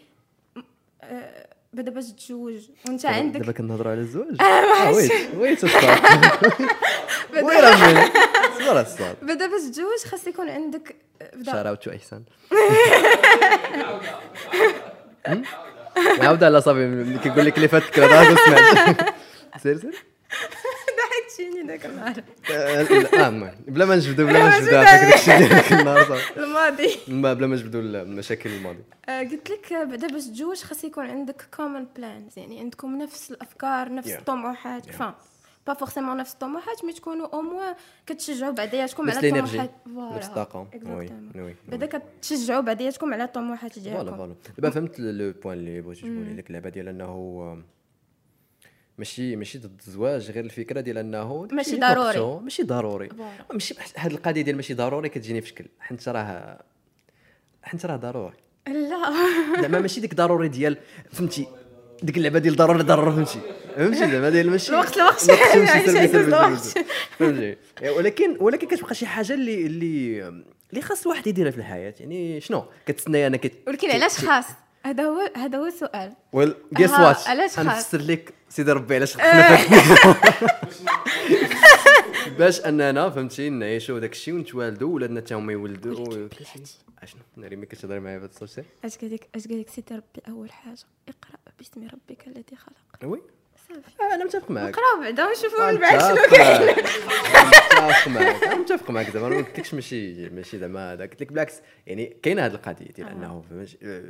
[1.83, 4.41] باش تتزوج وأنت دابا عندك كنهضروا على الزواج.
[4.43, 5.71] آه، wait wait من
[8.67, 10.97] صبر الصاد بعدا باش تتزوج خاص يكون عندك
[11.47, 12.23] shout out to احسان
[15.29, 15.43] هم؟
[16.21, 19.15] نعاود على صافي كيقول لك اللي فاتك راه سمعت.
[19.62, 20.05] سير سير.
[21.37, 22.22] ضحكتيني داك النهار.
[22.55, 26.88] آه بلا ما نجبدوا بلا ما نجبدوا عافاك داكشي ديالك النهار الماضي.
[27.09, 31.07] ما- بلا ما نجبدوا المشاكل الماضيه آه، قلت لك آه، بعدا باش تتزوج خاص يكون
[31.11, 34.09] عندك common plans يعني عندكم نفس الأفكار نفس.
[34.11, 34.90] الطموحات Yeah.
[34.91, 35.15] ف
[35.67, 37.75] pas forcément نفس الطموحات mais تكونوا au moins
[38.07, 40.68] كتشجعوا بعضياتكم على الطموحات نفس voilà الطاقة.
[40.87, 41.11] oui.
[41.43, 41.87] oui بعدا
[42.20, 46.46] كتشجعوا بعضياتكم على الطموحات voilà ديالكم فوالا دابا فهمت le point اللي بغيت تقولي لك
[46.49, 47.62] اللعبه ديال أنه
[48.99, 52.41] ماشي ماشي ضد الزواج غير الفكرة ديال أنه ماشي ضروري.
[52.43, 53.09] ماشي ضروري.
[53.53, 55.65] ماشي هاد القضية ديال ماشي ضروري كتجيني في شكل.
[55.81, 56.59] حيت راه
[57.63, 58.37] حيت راه ضروري.
[58.67, 59.13] لا.
[59.63, 60.77] زعما ماشي ديك ضروري ديال
[61.13, 61.47] فهمتي
[62.03, 63.41] ديك اللعبة ديال ضروري ضروري فهمتي.
[63.77, 65.19] فهمتي؟ زعما ديال ماشي الوقت- الوقت.
[65.19, 66.77] سلبي.
[67.19, 67.57] فهمتي؟
[67.97, 70.29] ولكن ولكن كتبقى شي حاجة اللي اللي
[70.71, 71.95] اللي خاص الواحد يديرها في الحياة.
[72.01, 74.45] يعني شنو؟ كتسنى أنا كت ولكن علاش خاص؟
[74.87, 78.94] هذا هو هذا هو السؤال well guess what علاش أنا خاص؟ نفسر لك سيدي ربي
[78.94, 80.14] علاش خصنا فاتني
[82.38, 86.29] باش أننا فهمتي نعيشوا داك الشيء ونتوالدوا ولادنا حتى هما يولدوا.
[87.03, 90.22] اشنو ناري ملي كتهضري معايا بهذا الصوت أش قال لك أش قال لك سيدي ربي
[90.29, 93.11] أول حاجة؟ اقرأ باسم ربك الذي خلق.
[93.11, 93.23] oui
[93.68, 94.03] صافي.
[94.03, 96.77] آه، أنا متفق معك نقراو بعدا ونشوفوا من بعد شنو متفق كاين.
[97.88, 101.33] متفق معك أنا متفق معك زعما ما قلت لكش ماشي ماشي زعما هذا قلت لك
[101.33, 101.55] بالعكس.
[101.87, 104.05] يعني كاينة هذه القضية ديال أنه فهمتي آه،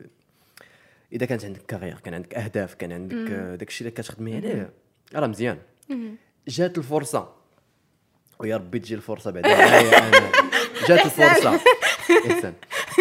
[1.17, 4.73] إذا كانت عندك carrière كان عندك أهداف كان عندك آه، داك الشيء اللي كتخدمي عليه
[5.15, 5.59] راه مزيان.
[6.49, 7.33] جات الفرصة.
[8.39, 9.49] ويا ربي تجي الفرصة بعدا
[10.89, 11.61] جات الفرصة.
[12.31, 12.53] احسن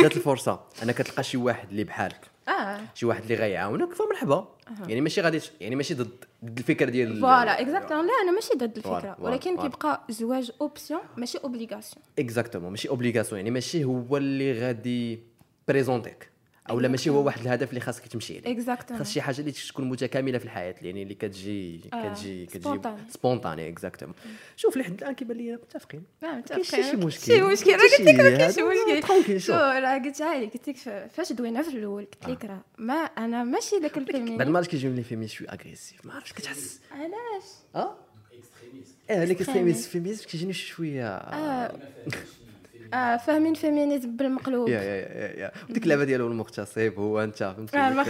[0.01, 0.63] جات الفرصة.
[0.83, 2.21] أنا كتلقى شي واحد اللي بحالك.
[2.47, 2.79] آه.
[2.93, 4.55] شي واحد اللي غيعاونك فمرحبا.
[4.87, 8.77] يعني ماشي غادي يعني ماشي ضد ضد الفكرة ديال voilà exactement لا أنا ماشي ضد
[8.77, 8.99] الفكرة.
[8.99, 9.69] voilà، ولكن voilà.
[9.69, 15.19] كيبقى الزواج option ماشي obligation exactement ماشي obligation يعني ماشي هو اللي غادي
[15.67, 16.29] présenter ك
[16.69, 18.51] أو لا ماشي هو واحد الهدف اللي خاصك تمشي عليه.
[18.51, 22.79] exactement خاص شي حاجة اللي تكون متكاملة في الحياة يعني اللي كتجي آه، كتجي كتجي.
[23.09, 24.15] spontané exactement
[24.55, 26.03] شوف لحد الآن كيبان لي متفقين.
[26.23, 27.25] آه كاين شي متفقين مشكل.
[27.25, 27.65] شي مشكل.
[27.65, 29.39] شي قلت لك ما كاينش هذا مشكل.
[29.39, 29.55] شو شوف.
[29.55, 33.79] راه قلتها لك قلت لك فاش دوينا في الأول قلت لك راه ما أنا ماشي
[33.79, 37.43] داك ضد ال féministes ما عرفتش كيجيوني les féministes شوية agressives ما عرفتش كتحس علاش؟
[37.75, 37.95] آه؟
[38.33, 39.33] extrémistes آه.
[39.33, 41.17] extrémistes féministes كيجيني شوية.
[42.93, 44.69] آه آه فاهمين féminisme بالمقلوب.
[44.69, 45.51] يا يا يا يا.
[45.69, 48.05] وديك اللعبه ديالو المغتصب هو أنت فهمتي آه،.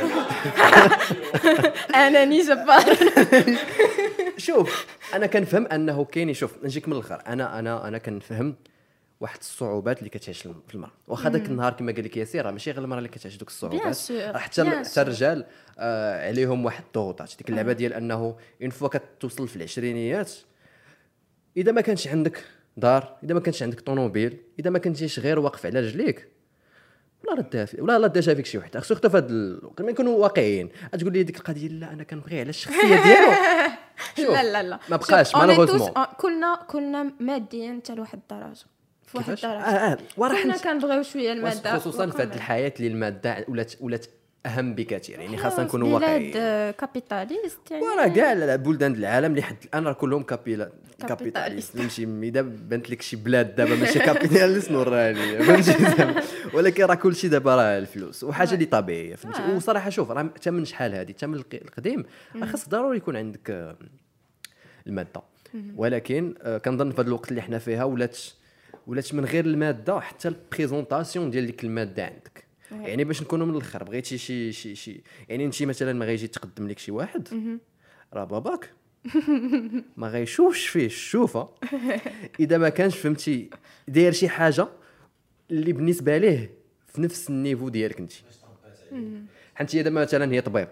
[2.08, 2.98] اناني جبار.
[4.38, 7.22] شوف أنا كنفهم أنه كاين شوف نجيك من الآخر.
[7.28, 8.56] أنا أنا أنا كنفهم
[9.20, 10.92] واحد الصعوبات اللي كتعيش في المرأة.
[11.08, 13.98] واخا داك النهار كما قال لك ياسير راه ماشي غير المرأة اللي كتعيش دوك الصعوبات.
[14.36, 15.02] حتى حتى.
[15.02, 15.46] الرجال
[15.80, 17.34] آه عليهم واحد الضغوطات.
[17.38, 20.32] ديك اللعبة ديال أنه une fois كتوصل في العشرينيات
[21.58, 22.44] إذا ما كانش عندك
[22.78, 26.28] دار إذا ما كانش عندك طوموبيل إذا ما كنتيش غير واقف على رجليك.
[27.24, 30.70] ولا رد في ولا رد فيك شي واحد surtout في هذا ال- كما نكونوا واقعيين.
[31.00, 33.32] تقول لي ديك القضية لا أنا كنبغي على الشخصية ديالو.
[34.34, 34.80] لا لا لا.
[34.90, 38.66] ما بقاش آه، كلنا كلنا ماديين حتى لواحد الدرجة.
[39.04, 39.98] في واحد كيفاش؟ الدرجة.
[40.18, 44.06] وراه كلنا حنا كنبغيو شوية المادة خصوصا في هذه الحياة اللي المادة ولات ولات
[44.46, 46.34] أهم بكثير يعني خاصنا نكونوا بلاد واقعيين.
[46.38, 50.70] آه، capitaliste يعني وراه كاع بلدان العالم اللي حد الآن راه كلهم capita-
[51.08, 51.76] capitalistes.
[51.76, 55.64] نمشي اذا بانت لك شي بلاد دابا ماشي capitaliste نوريها لي؟
[56.54, 59.56] ولكن راه كلشي دابا راه الفلوس وحاجة اللي طبيعية فهمتي؟ آه.
[59.56, 62.06] وصراحة شوف راه حتى من شحال هذه حتى من الق- القديم.
[62.44, 63.76] خاص ضروري يكون عندك آه،
[64.88, 65.22] المادة.
[65.76, 68.18] ولكن آه، كنظن في هذا الوقت اللي حنا فيها ولات
[68.88, 72.45] ولات من غير المادة حتى البريزونطاسيون ديال ديك المادة عندك.
[72.82, 76.68] يعني باش نكونوا من الآخر بغيتي شي شي شي يعني انت مثلا ما غيجي تقدم
[76.68, 77.28] لك شي واحد
[78.14, 78.70] راه باباك.
[79.98, 81.50] ما غيشوفش فيه الشوفه
[82.40, 83.50] إذا ما كانش فهمتي
[83.88, 84.68] داير شي حاجة
[85.52, 86.54] اللي بالنسبة ليه
[86.88, 88.14] في نفس ال niveau ديالك انت.
[89.56, 90.68] حيت هي دابا مثلا هي طبيب.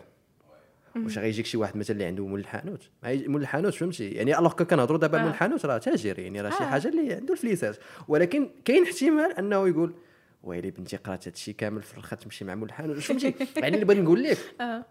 [0.95, 4.99] واش غيجيك شي واحد مثلا اللي عنده مول الحانوت مول الحانوت فهمتي؟ يعني alors كنهضروا
[4.99, 5.21] دابا آه.
[5.21, 6.67] مول الحانوت راه تاجر يعني راه شي آه.
[6.67, 9.93] حاجة اللي عنده الفليسات ولكن كاين احتمال أنه يقول
[10.43, 13.85] ويلي بنتي قرات هذا الشيء كامل في الآخر تمشي مع مول الحانوت فهمتي يعني اللي
[13.85, 14.37] بغيت نقول لك.
[14.61, 14.85] آه.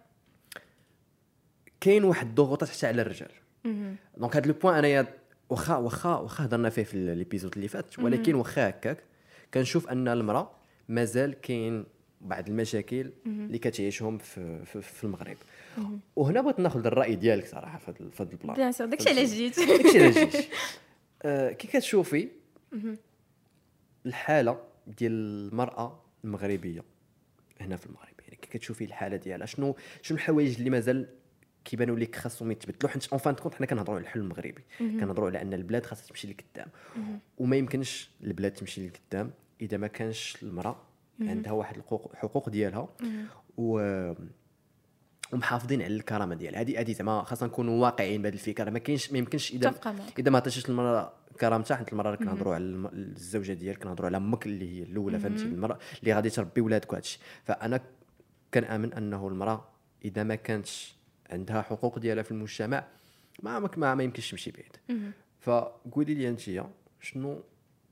[1.81, 3.31] كاين واحد الضغوطات حتى على الرجال.
[4.17, 5.07] donc هذا le point أنايا
[5.51, 9.05] واخا واخا واخا هضرنا فيه في l'épisode اللي فات ولكن واخا هكاك
[9.55, 10.51] كنشوف أن المرأة
[10.89, 11.85] مازال كاين
[12.21, 15.37] بعض المشاكل اللي كتعيشهم في, في, في المغرب.
[16.17, 19.29] وهنا بغيت ناخذ الرأي ديالك صراحة في هذا في ال plan bien sûr داكشي علاش
[19.29, 20.47] جيت؟ داكشي علاش جيت.
[21.25, 22.29] آه، كي كتشوفي
[24.07, 26.85] الحالة ديال المرأة المغربية
[27.61, 28.15] هنا في المغرب.
[28.25, 31.09] يعني كي كتشوفي الحالة ديالها شنو شنو الحوايج اللي مازال
[31.65, 34.65] كيبانوا لك خاصهم يتبدلوا حيت en fin de compte حنا كنهضروا على الحل المغربي.
[34.79, 36.69] كنهضروا على أن البلاد خاصها تمشي لقدام
[37.39, 40.77] وما يمكنش البلاد تمشي لقدام إذا ما كانش المرأة
[41.21, 42.89] عندها واحد الحقوق حقوق ديالها.
[43.57, 44.13] و
[45.33, 46.61] ومحافظين على الكرامة ديالها.
[46.61, 48.71] هذه هذه زعما خاصنا نكونوا واقعيين بهذه الفكرة.
[48.71, 49.69] ما كاينش ما يمكنش إذا.
[50.19, 54.79] إذا ما عطيتيش المرأة كرامتها حيت المرأة كنهضروا على الزوجة ديالك كنهضروا على أمك اللي
[54.79, 57.81] هي الأولى فهمتي؟ المرأة اللي غادي تربي ولادك وهذا الشيء فأنا
[58.55, 59.69] كنآمن أنه المرأة
[60.05, 60.95] إذا ما كانتش
[61.31, 62.85] عندها حقوق ديالها في المجتمع
[63.43, 64.77] ما ما, ما, يمكنش تمشي بعيد.
[65.41, 66.41] فقولي لي أنت
[67.01, 67.41] شنو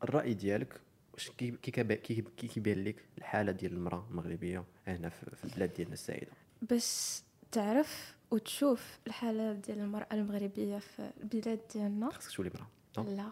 [0.05, 0.81] الرأي ديالك؟
[1.15, 5.73] واش كي كي كيبا- كي كي كيبان لك الحالة ديال المرأة المغربية هنا في البلاد
[5.73, 6.31] ديالنا السائده
[6.63, 7.21] باش
[7.53, 12.11] تعرف وتشوف الحالة ديال المرأة المغربية في البلاد ديالنا.
[12.11, 13.31] خاصك تولي مرأة؟ لا؟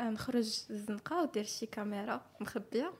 [0.00, 2.92] نخرج الزنقة ودير شي كاميرا مخبية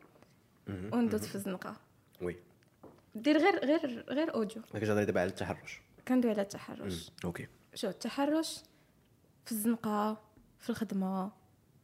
[0.66, 0.94] مهم.
[0.94, 1.76] وندوز في الزنقة.
[2.22, 2.36] oui.
[3.14, 4.62] دير غير غير غير audio.
[4.62, 5.80] كتهضري دابا على التحرش.
[6.08, 7.10] كندوي على التحرش.
[7.24, 7.48] OK.
[7.74, 8.62] شو التحرش
[9.44, 10.22] في الزنقة
[10.58, 11.32] في الخدمة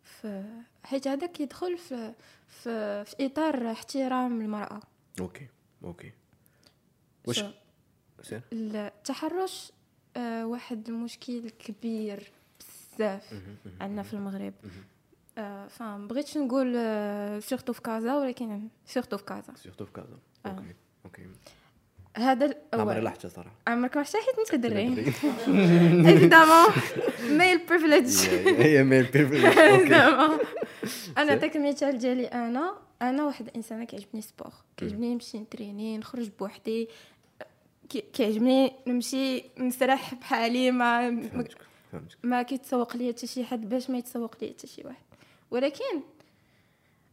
[0.04, 2.14] في حيت هذا كيدخل في
[2.48, 4.80] في في إطار احترام المرأة.
[5.20, 5.48] OK
[5.84, 6.12] OK.
[7.26, 7.44] واش؟
[8.52, 9.72] التحرش
[10.16, 12.32] آه واحد المشكل كبير.
[13.00, 13.34] بزاف
[13.80, 14.52] عندنا في المغرب.
[15.38, 19.54] آه فاهم بغيتش نقول آه surtout في كازا ولكن surtout في كازا.
[19.56, 20.18] surtout في كازا.
[20.46, 20.48] آه.
[20.48, 21.22] okay okay.
[22.16, 24.88] هذا ما عمري الأول لاحظتها صراحة عمرك ما حيت أنت دري.
[26.08, 26.66] évidemment
[27.38, 28.28] male privilege
[28.62, 29.06] هي male
[29.88, 30.38] زعما
[31.18, 32.74] أنا نعطيك المثال ديالي أنا.
[33.02, 36.88] أنا واحد الانسانه كيعجبني sport كيعجبني نمشي نت entraîner نخرج بوحدي.
[37.88, 41.44] كي- كيعجبني نمشي نسرح بحالي ما-
[41.92, 42.18] فهمتك.
[42.22, 45.04] ما كيتسوق ليا حتى شي حد باش ما يتسوق ليا حتى شي واحد.
[45.50, 46.00] ولكن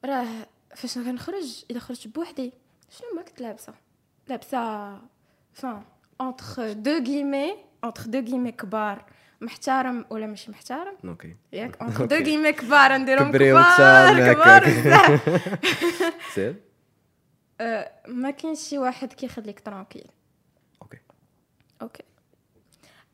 [0.05, 0.27] راه
[0.75, 2.53] فاش كنخرج اذا خرجت بوحدي
[2.89, 3.73] شنو ما كنت لابسة
[4.27, 4.91] لابسه
[5.53, 5.83] فان
[6.21, 9.05] entre deux guillemets entre deux guillemets كبار.
[9.41, 11.35] محترم ولا ماشي محترم؟ okay.
[11.53, 14.65] ياك entre deux guillemets كبار نديرهم كبار كبار.
[14.65, 16.55] بزاف.
[17.61, 20.07] أه، ما كاينش شي واحد كيخليك ترانكيل.
[20.81, 20.97] أوكي.
[21.81, 22.03] أوكي.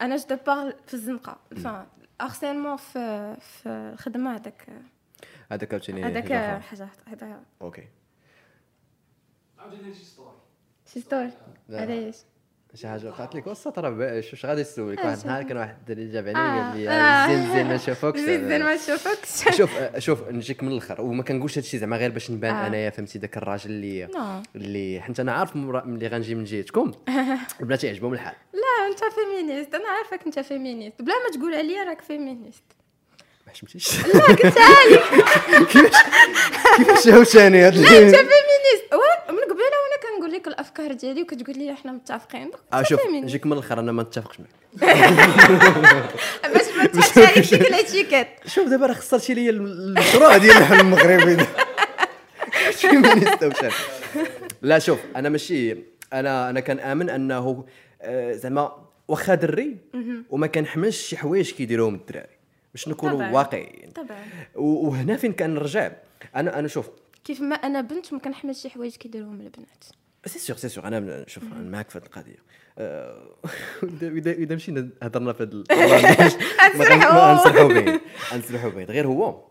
[0.02, 1.40] أنا جو بارل في الزنقة.
[1.64, 1.88] فان
[2.22, 4.70] ارسينمون في في الخدمة هذاك.
[5.52, 6.62] هذاك عاوتاني هذاك.
[6.62, 7.44] حاجة هذا.
[7.62, 7.88] أوكي.
[9.60, 10.38] عاوتاني شي ستوري
[10.86, 11.32] شي ستوري
[11.70, 11.82] لا.
[11.82, 12.18] علاش
[12.76, 15.18] شي حاجة وقعت لك وسط راه باش واش غادي نسولك واحد.
[15.20, 17.28] النهار كان واحد الدري جاب علي آه، قال لي آه.
[17.28, 21.24] زين زين ما شافوكش زيد زين ما نشوفكش شوف آه، شوف نجيك من الآخر وما
[21.24, 22.68] كنقولش هادشي زعما غير باش نبان آه.
[22.68, 24.08] أنايا فهمتي داك الراجل اللي
[24.56, 26.92] اللي حيت أنا عارف ملي غنجي من جهتكم
[27.62, 28.36] البنات يعجبهم الحال.
[28.54, 32.64] لا أنت féministe أنا عارفك أنت féministe بلا ما تقول عليا راك féministe
[33.48, 35.92] ما حشمتيش؟ لا قلت لك
[36.78, 41.72] كيفاش عاوتاني هاد أنت féministe وا- من قبيله وأنا كنقول لك الأفكار ديالي وكتقول لي
[41.72, 42.52] إحنا متفقين.
[42.74, 43.00] آه شوف.
[43.14, 44.50] نجيك من الأخر أنا ما نتفقش معك
[46.54, 48.28] باش ما تحطش عليك ديك ال étiquette.
[48.46, 51.38] شوف دابا راه خسرتي لي المشروع ديال الحل المغربي.
[54.62, 55.78] لا شوف أنا ماشي
[56.14, 57.66] أنا أنا كنامن أنه
[58.02, 59.78] آه، زعما واخا دري
[60.30, 62.38] وما كنحملش شي حوايج كيديروهم الدراري.
[62.74, 63.30] باش نكونوا.
[63.30, 63.92] واقعيين.
[63.96, 64.18] طبعا.
[64.56, 65.92] وهنا فين كنرجع؟
[66.36, 66.90] أنا أنا شوف.
[67.24, 69.84] كيف ما أنا بنت ما كنحملش شي حوايج كيديروهم البنات.
[70.26, 72.36] سي سيغ سي سيغ أنا شوف أنا معاك في هذه القضية.
[72.78, 73.36] آه،
[73.84, 75.64] اذا اذا اذا مشينا هضرنا في هذا
[76.76, 77.34] غنسرحوا.
[77.34, 78.02] غنسرحوا بعيد.
[78.34, 78.92] غنسرحوا بعيد.
[78.92, 79.46] غير هو.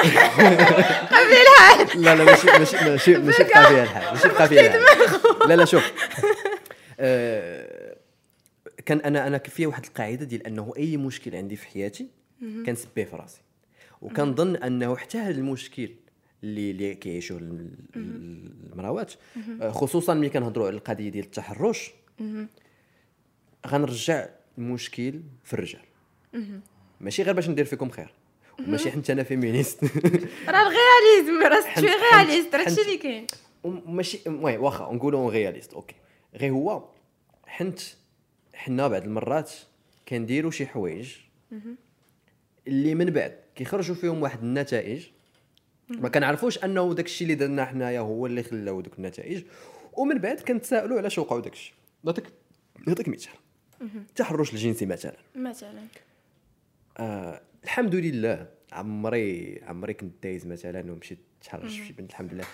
[1.94, 4.80] لا لا ماشي ماشي ماشي ماشي بقى الحال ماشي بقى الحال
[5.48, 5.92] لا لا شوف.
[7.00, 7.96] آه،
[8.86, 12.08] كان أنا أنا فيا واحد القاعدة ديال أنه أي مشكل عندي في حياتي
[12.66, 13.40] كنسبيه في راسي.
[14.02, 15.90] وكنظن أنه حتى هذا المشكل
[16.44, 19.12] اللي اللي كيعيشوه ال- المراوات.
[19.60, 21.90] آه، خصوصا ملي كنهضروا على القضية ديال التحرش.
[23.66, 25.82] غنرجع المشكل في الرجال.
[27.00, 28.12] ماشي غير باش ندير فيكم خير.
[28.58, 29.84] وماشي حيت أنا féministe
[30.48, 33.26] راه ال réalisme راه حنت- شوي réaliste راه حنت- هادشي اللي كاين.
[33.64, 35.94] وماشي oui واخا نقولوا réaliste okay.
[36.34, 36.84] غير هو
[37.46, 37.80] حنت
[38.54, 39.50] حنا بعض المرات
[40.08, 41.12] كنديروا شي حوايج
[42.68, 45.06] اللي من بعد كيخرجوا فيهم واحد النتائج
[45.88, 49.42] ما كنعرفوش انه داك الشيء اللي درنا حنايا هو اللي خلاو دوك النتائج
[49.92, 51.72] ومن بعد كنتسائلوا علاش وقعوا داك الشيء
[52.04, 52.24] نعطيك
[52.86, 53.32] نعطيك مثال
[53.82, 55.82] التحرش الجنسي مثلا مثلا
[56.98, 62.44] آه الحمد لله عمري عمري كنت دايز مثلا ومشيت تحرش في شي بنت الحمد لله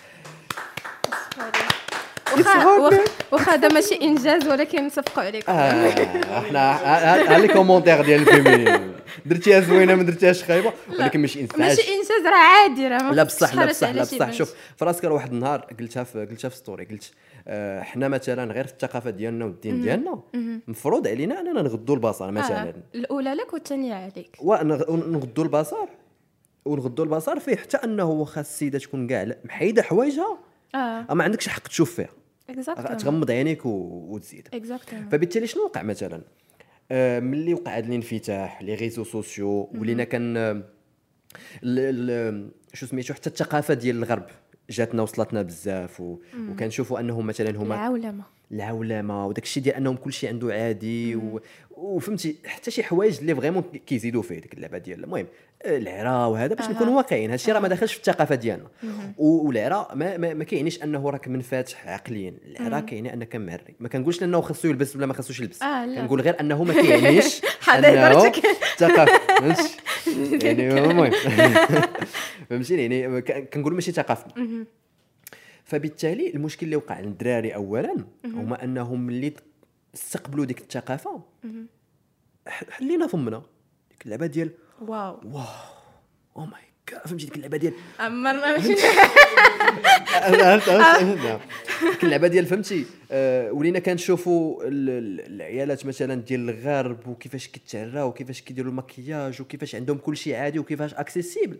[2.37, 8.21] واخا واخا- واخا هذا ماشي انجاز ولكن نصفقوا عليكم آه إحنا ها les commentaires ديال
[8.21, 13.13] ال féminines درتيها زوينة ما درتيهاش خايبة ولكن ماشي انسان ماشي انجاز راه عادي راه
[13.13, 14.31] لا بصح لا بصح لا بصح.
[14.31, 17.11] شوف فراسك راه واحد النهار قلتها في قلتها في story قلت
[17.47, 20.21] آه، حنا مثلا غير في الثقافة ديالنا والدين ديالنا
[20.67, 22.69] مفروض علينا أننا نغضوا البصر مثلا.
[22.69, 22.73] آه.
[22.95, 24.37] الأولى لك والثانية عليك.
[24.41, 25.87] ونغضوا البصر.
[26.65, 30.37] ونغضوا البصر فيه حتى أنه واخا السيدة تكون كاع محيدة حوايجها.
[30.75, 31.13] آه.
[31.13, 32.09] ما عندكش حق تشوف فيها.
[32.97, 33.65] تغمض عينيك.
[33.65, 34.47] وتزيد.
[35.11, 36.21] فبالتالي شنو وقع مثلا؟
[36.91, 40.63] آه، ملي وقع هذا الانفتاح les réseaux sociaux ولينا كان ال-
[41.63, 44.25] ال- شو سميتو حتى الثقافة ديال الغرب
[44.69, 46.17] جاتنا وصلتنا بزاف و...
[46.51, 48.23] وكنشوفوا أنهم مثلا هما العولمة.
[48.51, 51.41] العولمة وداك الشيء ديال أنهم كل شيء عنده عادي و...
[51.77, 55.27] وفهمتي حتى شي حوايج اللي vraiment كيزيدوا فيه ديك اللعبة ديال المهم
[55.63, 56.69] آه، العرا وهذا باش.
[56.69, 58.67] نكونوا واقعيين هادشي راه ما داخلش في الثقافة ديالنا.
[59.17, 62.33] و- والعرا ما, ما, ما كيعنيش أنه راك منفتح عقليا.
[62.45, 65.61] العرا كيعني انك معري ما كنقولش انه خصو يلبس ولا ما خصوش يلبس.
[65.61, 65.85] آه،.
[65.95, 67.41] كنقول غير أنه ما كيعنيش
[67.75, 68.31] أنه.
[68.77, 69.19] ثقافه
[70.05, 71.11] فهمتي يعني المهم.
[72.49, 74.65] فهمتي يعني كنقول ماشي ثقافتنا
[75.63, 79.33] فبالتالي المشكل اللي وقع للدراري اولا هما أنهم ملي
[79.95, 81.21] استقبلوا ديك الثقافة.
[82.47, 83.41] حلينا فمنا
[83.91, 85.19] ديك اللعبة ديال واو.
[86.37, 88.81] أو ماي جاد فهمتي ديك اللعبة ديال عمرنا عرفت-
[90.69, 91.39] نعم.
[91.91, 98.07] ديك اللعبة ديال فهمتي آه، ولينا كنشوفوا ال- ال- العيالات مثلا ديال الغرب وكيفاش كيتعراو
[98.07, 101.59] وكيفاش كيديروا المكياج وكيفاش عندهم كل شيء عادي وكيفاش اكسيسيبل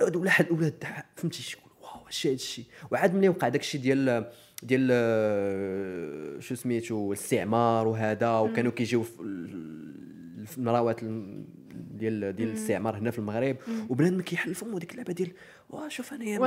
[0.00, 0.84] ولاد ولاد ولاد
[1.16, 4.30] فهمتي يقول واو اش هذا الشيء وعاد ملي وقع داك الشيء ديال
[4.62, 9.04] ديال آه، شو سميتو الاستعمار وهذا وكانوا كيجيو
[10.58, 11.44] المراوات ال-
[11.98, 13.56] ديال ديال الاستعمار هنا في المغرب.
[13.88, 15.32] وبنادم كيحل فمو ديك اللعبة ديال
[15.70, 16.38] واه شوف انايا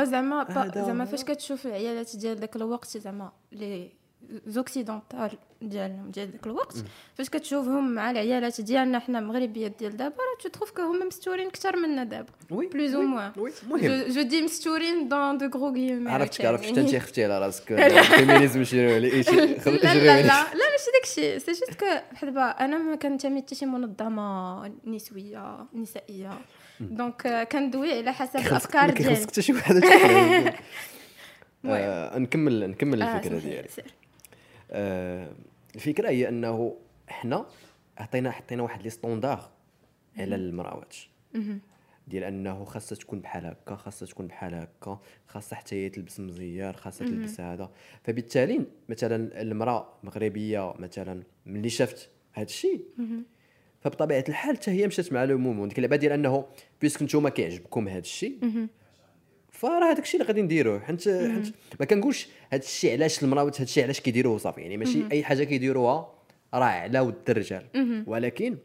[0.51, 3.89] هذا- زعما فاش كتشوف العيالات ديال داك الوقت زعما لي
[4.47, 6.75] زوكسيدونتال ديالهم ديال داك الوقت
[7.15, 11.47] فاش كتشوفهم مع العيالات ديالنا حنا مغربيات ديال دابا راه تو تروف كو هما مستورين
[11.47, 15.73] أكثر منا دابا وي بلوز أو موان وي المهم جو دي مستورين دون دو غرو
[15.73, 16.45] غيومي عرفتك.
[16.45, 20.91] عرفت حتى انت خفتي على راسك الفيمينيزم شي ولا شي لا لا لا لا ماشي
[20.93, 26.33] داكشي c'est juste que بحال دابا أنا ما كنتمي حتى شي منظمه نسويه نسائيه
[26.79, 29.83] donc كندوي على حسب الافكار ديالي حتى شي واحد
[32.15, 33.67] نكمل نكمل الفكرة ديالي
[35.75, 36.75] الفكرة هي أنه
[37.07, 37.45] حنا
[37.97, 39.49] عطينا حطينا واحد les standards
[40.17, 40.95] على المراوات
[42.07, 46.73] ديال أنه خاصها تكون بحال هكا خاصها تكون بحال هكا خاصها حتى هي تلبس مزيار
[46.73, 47.71] خاصها تلبس هذا.
[48.03, 52.81] فبالتالي مثلا المرأة مغربية مثلا ملي شافت هذا الشيء
[53.81, 56.45] فبطبيعة الحال حتى هي مشات مع le moment ديك اللعبه ديال أنه
[56.81, 58.67] puisque نتوما كيعجبكم هذا الشيء
[59.59, 63.63] فراه هذاك الشيء اللي غادي نديروه حيت حيت ما كنقولش هذا الشيء علاش المراوات هذا
[63.63, 66.13] الشيء علاش كيديروه صافي يعني ماشي أي حاجة كيديروها
[66.53, 67.63] راه على ود الرجال.
[68.07, 68.57] ولكن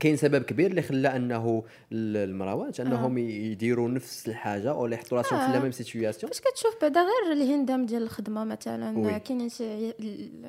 [0.00, 5.38] كاين سبب كبير اللي خلى أنه ال- المراوات أنهم يديروا نفس الحاجة ولا يحطوا راسهم
[5.38, 5.52] في آه.
[5.52, 9.18] la même situation فاش كتشوف بعدا غير الهندام ديال الخدمة مثلا.
[9.18, 9.92] كاينين شي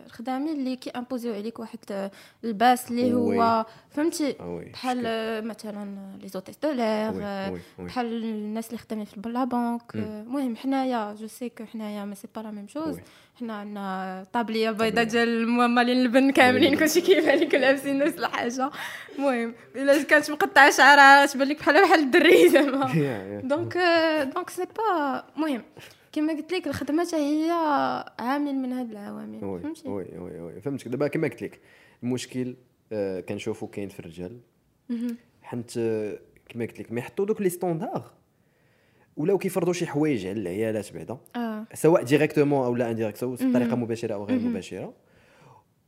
[0.05, 2.09] الخدامين اللي كي imposeيو عليك واحد
[2.43, 3.65] اللباس اللي هو oui.
[3.89, 5.03] فهمتي آه بحال.
[5.05, 7.85] آه، مثلا les hôtesses de l'air oui، آه، oui، oui.
[7.85, 12.27] بحال الناس اللي خدامين في لا آه، المهم حنايا je sais que حنايا mais c'est
[12.35, 12.97] pas la même chose
[13.39, 16.77] حنا عندنا طابلية بيضاء ديال المعملين البن كاملين.
[16.77, 18.71] كلشي كيبان لك لابسين نفس الحاجة.
[19.15, 23.41] المهم إلا كانت مقطعة شعرها تبان لك بحال بحال الدري زعما.
[23.43, 23.77] donc
[24.35, 25.63] donc c'est pas المهم
[26.11, 27.51] كما قلت لك الخدمة حتى هي
[28.19, 29.39] عامل من هاد العوامل.
[29.39, 30.61] فهمتي؟ وي وي وي.
[30.61, 30.87] فهمتك.
[30.87, 31.59] دابا كما قلت لك
[32.03, 32.55] المشكل
[32.91, 34.39] آه، كنشوفو كاين في الرجال.
[35.43, 36.19] حنت آه،
[36.49, 38.11] كما قلت لك ما يحطوا دوك les standards.
[39.17, 41.65] ولاو كيفرضوا شي حوايج على العيالات بعدا آه.
[41.73, 44.93] سواء directement أو لا indirecte سواء بطريقة مباشرة أو غير مباشرة.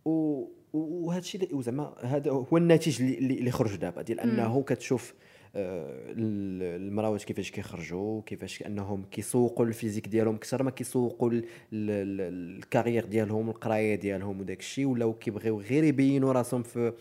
[0.06, 5.14] و وهذا الشيء زعما هذا هو الناتج اللي خرج دابا ديال أنه كتشوف
[5.56, 11.38] آه، ال- المراوات كيفاش كيخرجوا كيفاش أنهم كيسوقوا ال physique ديالهم أكثر ما كيسوقوا ال-
[11.38, 16.94] ال- ال- ال carrière ديالهم القراية ديالهم وداك الشيء ولاو كيبغيو غير يبينوا راسهم في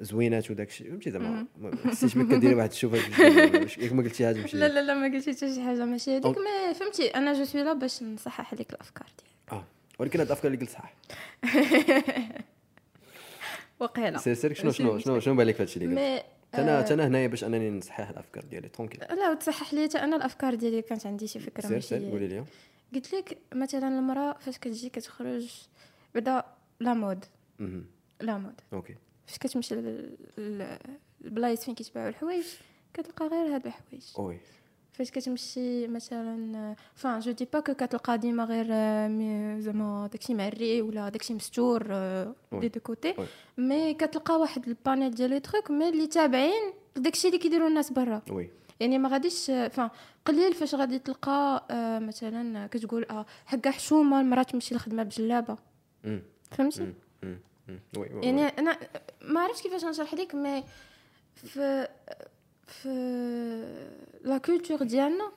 [0.00, 4.40] زوينات وداك الشيء فهمتي زعما؟ ما حسيتش بك كديري واحد الشوفه ياك ما قلتي هذا
[4.40, 7.44] ماشي لا لا لا ما قلتي حتى شي حاجة ماشي هذيك mais فهمتي أنا je
[7.44, 9.32] suis لا باش نصحح لك الأفكار ديالي.
[9.52, 9.64] آه.
[9.98, 10.94] ولكن هاد الأفكار اللي قلت صح
[13.80, 14.18] وقيلة.
[14.18, 17.44] سير سير شنو شنو شنو شنو بالك في هادشي اللي قلت؟ أنا أنا هنايا باش
[17.44, 19.00] أنني نصحح الأفكار ديالي tranquille.
[19.00, 22.44] لا وتصحح لي حتى أنا الأفكار ديالي كانت عندي شي فكرة سير سير قولي لي.
[22.94, 25.50] قلت لك مثلا المرأة فاش كتجي كتخرج
[26.14, 26.44] بعدا
[26.80, 27.24] la mode.
[28.20, 28.60] la mode.
[28.72, 28.94] OK.
[29.26, 30.78] فاش كتمشي لل- لل-
[31.24, 32.44] البلايص فين كيتباعوا الحوايج
[32.94, 34.40] كتلقى غير هاد الحوايج oui
[34.92, 40.82] فاش كتمشي مثلا enfin je dis pas que كتلقى ديما غير آه، زعما داكشي معري
[40.82, 42.34] ولا داكشي مستور آه،.
[42.52, 43.14] des deux côtés.
[43.58, 47.92] mais كتلقى واحد ال panel ديال les trucs mais اللي تابعين لداكشي اللي كيديروا الناس
[47.92, 48.50] برا oui
[48.80, 49.90] يعني ما غاديش enfin
[50.24, 55.56] قليل فاش غادي تلقى آه، مثلا كتقول آه حقا حشومة المرأة تمشي للخدمه بجلابة.
[56.50, 56.92] فهمتي.
[57.96, 58.78] oui oui يعني أنا
[59.22, 60.64] ما عرفتش كيفاش نشرح لك mais
[61.34, 61.88] في
[62.66, 62.88] في
[64.24, 65.32] la culture ديالنا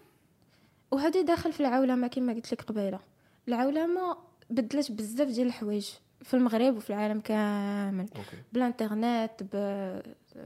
[0.91, 2.99] وهذه داخل في العولمة كما قلت لك قبيلة.
[3.47, 4.17] العولمة
[4.49, 5.89] بدلت بزاف ديال الحوايج
[6.21, 8.07] في المغرب وفي العالم كامل.
[8.15, 8.37] OK.
[8.53, 9.31] بالانترنت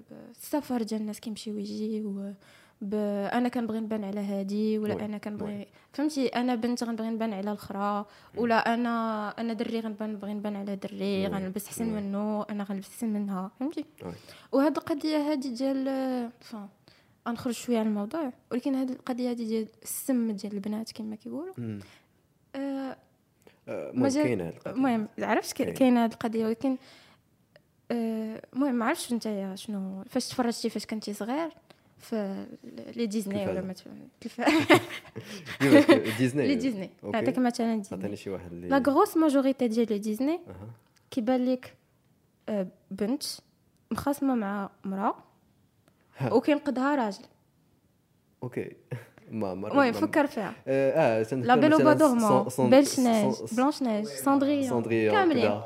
[0.09, 2.33] بالسفر ديال الناس كيمشيو ويجيو ب...
[2.83, 5.05] أنا كنبغي نبان على هادي ولا oui.
[5.05, 8.05] أنا كنبغي فهمتي أنا بنت غنبغي نبان على الأخرى
[8.37, 11.27] ولا أنا أنا دري غنبان نبغي نبان على دري.
[11.27, 12.01] غنلبس أحسن oui.
[12.01, 13.85] منه أنا غنلبس أحسن منها فهمتي.
[14.51, 16.29] وهاد القضية هادي ديال
[17.27, 21.53] غنخرج شوية على الموضوع ولكن هاد القضية هادي ديال السم ديال البنات كما كيقولوا.
[22.55, 22.97] آه،
[23.67, 25.73] آه، ما المهم عرفت كاين.
[25.73, 26.77] كاينة هاد القضية ولكن
[27.91, 31.49] آه، المهم ما عرفتش نتايا شنو فاش تفرجتي فاش كنتي صغير
[31.99, 32.45] في
[32.95, 33.73] les Disney ولا
[34.21, 34.53] كيفاش
[36.17, 36.89] Disney les Disney.
[37.03, 40.39] نعطيك مثلا ديزني عطيني شي واحد la grosse majorité ديال les Disney.
[41.11, 41.75] كيبان لك
[42.91, 43.23] بنت
[43.91, 45.15] مخاصمه مع مراه
[46.17, 46.33] ها.
[46.33, 47.23] وكينقذها راجل
[48.43, 48.71] أوكي
[49.31, 54.69] ما ما المهم فكر فيها آه لا بيل مثلاً بيلش نيج صن- بلانش نيج ساندريون
[54.69, 55.61] ساندريون كاملين.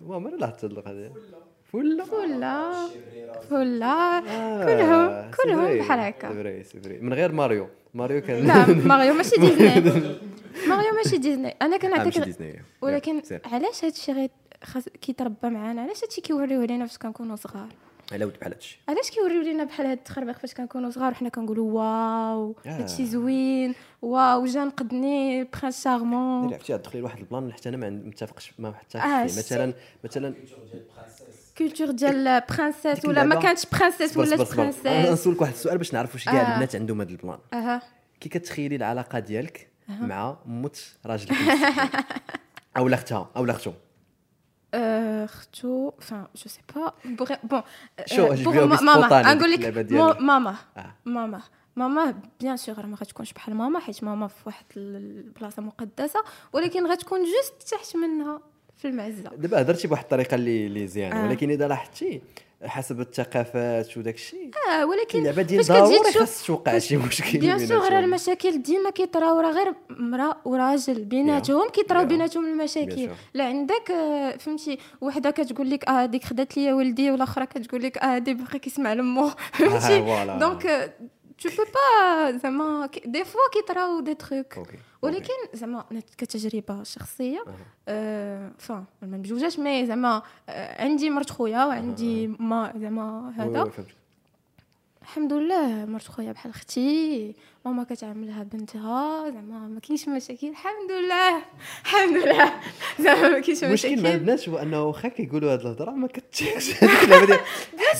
[0.00, 1.12] ما لا حتى هذه
[1.80, 2.88] فلا فلا
[3.50, 6.28] فلا آه، كلهم- كلهم بحال هكا.
[6.28, 7.68] سي فري سي فري من غير ماريو.
[7.94, 10.14] ماريو كان لا ماريو ماشي ديزني.
[10.68, 11.56] ماريو ماشي ديزني.
[11.62, 12.62] أنا آه، كنعطيك ديزني.
[12.82, 13.22] ولكن.
[13.52, 14.30] علاش هادشي غير
[14.64, 17.68] خاص كيتربى معانا؟ علاش هادشي كيوريوه لينا فاش كنكونوا صغار؟
[18.12, 21.72] على ود بحال هادشي علاش كيوريو لينا بحال هاد التخربيق فاش كنكونوا صغار؟ وحنا كنقولوا
[21.72, 22.70] واو آه.
[22.70, 23.74] هادشي زوين.
[24.02, 26.52] واو جا نقدني برانس شارمون.
[26.54, 29.24] عرفتي تدخلي لواحد البلان اللي حتى أنا ما متفقش ما حتى آه،.
[29.24, 29.72] مثلا
[30.04, 30.34] مثلا
[31.58, 35.78] كولتور ديال برانسيس ديك ولا ما كانتش برانسيس صبر صبر أنا برانسيس نسولك واحد السؤال
[35.78, 36.52] باش نعرف واش كاع آه.
[36.52, 37.38] البنات عندهم هذا البلان.
[37.52, 37.82] أها.
[38.20, 41.32] كي كتخيلي العلاقة ديالك مع موت راجلك
[42.76, 43.72] أو اختها أو اختو.
[44.74, 46.92] اختو enfin je sais pas
[47.44, 47.62] bon
[48.06, 49.34] شو، أجيبها ماما.
[49.34, 49.92] نقول لك.
[50.20, 50.56] ماما.
[50.76, 50.94] آه.
[51.04, 51.40] ماما.
[51.76, 57.20] ماما bien sûr ما غتكونش بحال ماما حيت ماما في واحد البلاصة مقدسة ولكن غتكون
[57.20, 58.40] juste تحت منها.
[58.76, 61.28] في المعزه دابا هضرتي بواحد الطريقة اللي اللي زيانة آه.
[61.28, 62.20] ولكن إذا لاحظتي
[62.64, 67.92] حسب الثقافات وداك الشيء آه ولكن اللعبة ديال ضروري خاص توقع شي مشكل bien sûr
[67.92, 67.98] راه.
[67.98, 72.04] المشاكل ديما كيطراو راه غير مراه وراجل بيناتهم كيطراو.
[72.04, 73.08] بيناتهم المشاكل.
[73.34, 77.98] لا عندك آه، فهمتي وحدة كتقول لك آه هذيك خدات ليا ولدي والاخرى كتقول لك
[77.98, 80.38] آه هادي باقي كيسمع لمو فهمتي.
[80.40, 80.92] donc
[81.42, 84.54] tu peux pas زعما des fois كيطراو des trucs
[85.06, 85.84] ولكن زعما
[86.18, 87.44] كتجربة شخصية.
[87.88, 88.52] آه،
[89.02, 93.62] ما بجوجاش mais زعما آه، عندي مرت خويا وعندي ما زعما هذا.
[95.06, 97.34] الحمد لله مرت خويا بحال أختي
[97.64, 101.42] ماما كتعاملها بنتها زعما ما كاينش مشاكل الحمد لله
[101.84, 102.52] الحمد لله
[103.04, 106.70] زعما ما كاينش المشكل مع مشاكل البنات هو أنه واخا كيقولوا هاد الهضرة ما كتشيخش
[106.84, 107.40] هذيك اللعبه ديال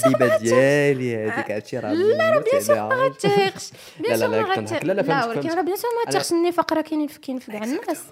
[0.04, 4.84] حبيبه ديالي هذيك عرفتي راه لا راه bien sûr ما غاتيخش لا، لا، لا، كنضحك.
[4.84, 5.48] لا، لا، ولكن.
[5.48, 8.02] راه bien sûr ما غاتيخش النفاق راه كاين في كاين في كاع الناس.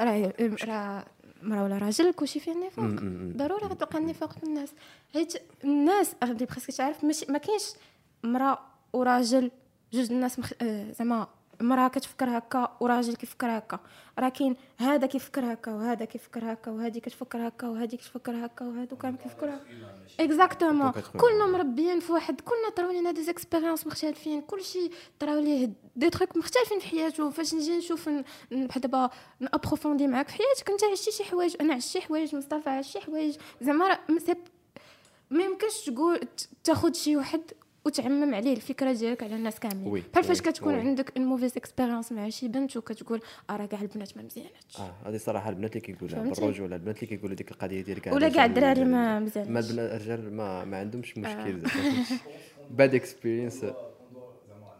[0.00, 0.32] راه
[0.64, 1.04] راه
[1.42, 3.02] مرا ولا راجل كلشي فيه النفاق.
[3.36, 4.68] ضروري غتلقى النفاق في الناس.
[5.14, 5.32] حيت
[5.64, 7.62] الناس غادي parce que تعرف ماشي ما كاينش
[8.22, 8.58] مرا
[8.92, 9.50] وراجل
[9.92, 10.52] جوج الناس مخ...
[10.62, 11.26] آه، زعما
[11.60, 13.78] مرا كتفكر هكا وراجل كيفكر هكا.
[14.18, 18.96] راه كاين هذا كيفكر هكا وهذا كيفكر هكا وهذه كتفكر هكا وهذه كتفكر هكا وهادو
[18.96, 19.54] كامل كيفكروا.
[19.54, 24.40] هكا exactement كلنا مربيين في واحد كلنا طراو لينا des expériences مختلفين.
[24.40, 27.30] كلشي طراو ليه des trucs مختلفين في حياته.
[27.30, 28.08] فاش نجي نشوف
[28.50, 29.10] بحال دابا
[29.40, 32.90] ن approfondir معاك في حياتك انت عشتي شي حوايج أنا عشت شي حوايج مصطفى عشت
[32.90, 33.36] شي حوايج.
[33.60, 33.98] زعما
[35.30, 36.20] ما يمكنش تقول
[36.64, 37.42] تاخذ شي واحد
[37.88, 40.80] وتعمم عليه الفكرة ديالك على الناس كاملين oui، بحال فاش كتكون oui.
[40.80, 43.20] عندك une mauvaise expérience مع شي بنت وكتقول
[43.50, 46.96] آه راه كاع البنات ما مزياناتش آه هذه صراحة البنات اللي كيقولوا فهمتي؟ بالرجوله البنات
[46.96, 50.64] اللي كيقولوا ديك القضية ديال كاع ولا كاع الدراري ما ما مزيانش البنات الرجال ما
[50.64, 51.20] ما عندهمش آه.
[51.20, 51.62] مشكل
[52.70, 53.74] bad experience زعما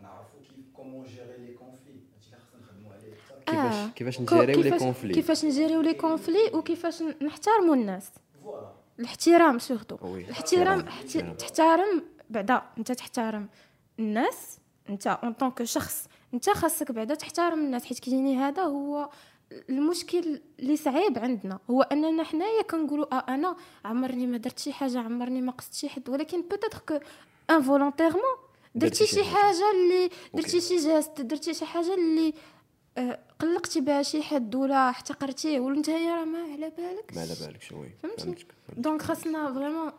[0.03, 3.35] نعرفوا كيف comment gérer les conflits هادشي اللي خصنا نخدموا عليه أكثر.
[3.47, 3.89] كيفاش آه.
[3.95, 8.11] كيفاش نجيريو les conflits كيفاش نجيريو les conflits وكيفاش نحترموا الناس
[8.45, 9.97] voilà الاحترام surtout.
[10.17, 11.35] الاحترام احترام، احت- احترام.
[11.35, 13.49] تحترم بعدا انت تحترم
[13.99, 14.59] الناس
[14.89, 19.11] انت en tant que شخص انت خاصك بعدا تحترم الناس حيت كيجيني هذا هو
[19.71, 24.99] المشكل اللي صعيب عندنا هو أننا حنايا كنقولوا آه أنا عمرني ما درت شي حاجة
[24.99, 26.99] عمرني ما قصت شي حد ولكن peut-être que
[27.51, 28.23] involontairement
[28.75, 32.35] درتي شي حاجة اللي درتي شي geste درتي شي حاجة اللي
[33.41, 37.13] قلقتي بها شي حد ولا احتقرتيه وانت راه ما على بالك.
[37.15, 37.89] ما على بالك شوي.
[38.03, 38.47] فهمتك.
[38.77, 39.93] donc خاصنا vraiment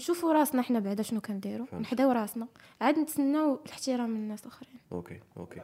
[0.00, 1.66] نشوفوا راسنا حنا بعدا شنو كنديروا.
[1.80, 2.46] نحداو راسنا.
[2.80, 4.72] عاد نتسناو الاحترام من الناس الآخرين.
[4.92, 5.60] okay okay.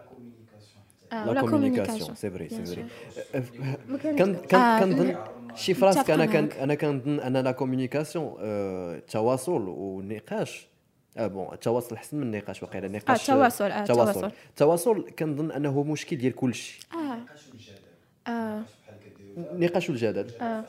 [1.13, 2.15] آه، la communication.
[2.15, 2.89] c'est vrai c'est vrai sûr.
[3.91, 5.17] ما كان- كان آه، كان كنظن
[5.55, 6.49] شي فراسك أنا كان.
[6.61, 10.69] أنا كنظن أن la communication التواصل والنقاش
[11.17, 14.33] أه bon التواصل احسن من النقاش النقاش آه، التواصل، آه، التواصل التواصل.
[14.51, 17.19] التواصل كنظن أنه مشكل ديال كل شيء آه.
[18.31, 18.63] آه.
[19.37, 20.65] النقاش والجدل آه.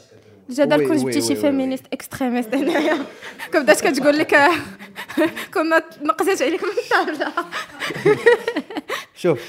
[0.49, 2.97] وي، كون جبتي شي فيمينيست اكستريميست هنايا
[3.51, 4.35] كون بدات كتقول لك
[5.53, 7.33] كنا نقزت عليك من الطاوله
[9.15, 9.39] شوف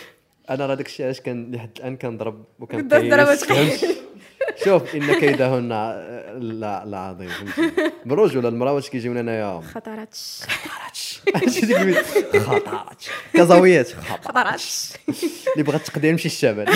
[0.51, 3.97] أنا راه داكشي علاش كان لحد الآن كنضرب فهمتي؟
[4.65, 5.69] شوف إن كيدهن
[6.39, 7.31] لا لا عظيم
[8.07, 11.21] بالرجل المرأة واش كيجيونا انايا خطراتش.
[11.49, 13.89] شي ديك البيت خطرات كزاويات.
[13.89, 14.93] خطرات خطراتش.
[15.53, 16.69] اللي بغات تقدر يمشي الشمال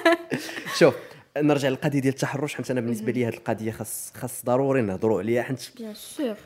[0.78, 0.94] شوف
[1.38, 5.42] نرجع للقضية ديال التحرش حيت أنا بالنسبة لي هذه القضية خاص خاص ضروري نهضروا عليها
[5.42, 6.36] حيت بيان سور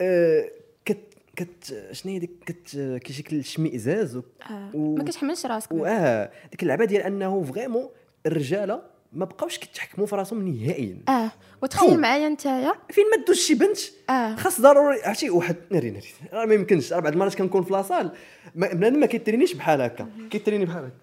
[0.00, 0.50] آه،
[0.84, 0.98] كت
[1.36, 4.70] كت شنو هي ديك كت كيجيك الشمئزاز و- آه.
[4.74, 5.72] و- ما كتحملش راسك.
[5.72, 7.88] واه ديك اللعبه ديال أنه فريمون
[8.26, 8.82] الرجالة
[9.12, 11.30] ما بقاوش كيتحكموا في راسهم نهائيا آه.
[11.62, 13.78] وتخيل معايا نتايا فين ما دوز شي بنت
[14.10, 17.72] آه خاص ضروري عرفتي واحد ناري ناري راه ما يمكنش راه بعض المرات كنكون في
[17.72, 18.10] la salle
[18.54, 20.96] ما- بنادم ما كيترينيش بحال هكا كيتريني بحال هكا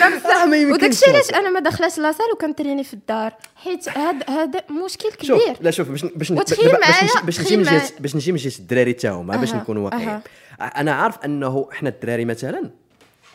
[0.00, 1.30] راه بصح ما يمكنش وداكشي علاش.
[1.34, 5.26] أنا ما داخلاش la salle وكنتريني في الدار؟ حيت هذا هذا مشكل كبير.
[5.38, 9.10] شوف لا شوف باش باش باش نجي- من جهه باش نجي من جهة الدراري تا
[9.10, 10.20] هما باش نكونوا واقعيين.
[10.60, 12.70] أنا عارف أنه حنا الدراري مثلا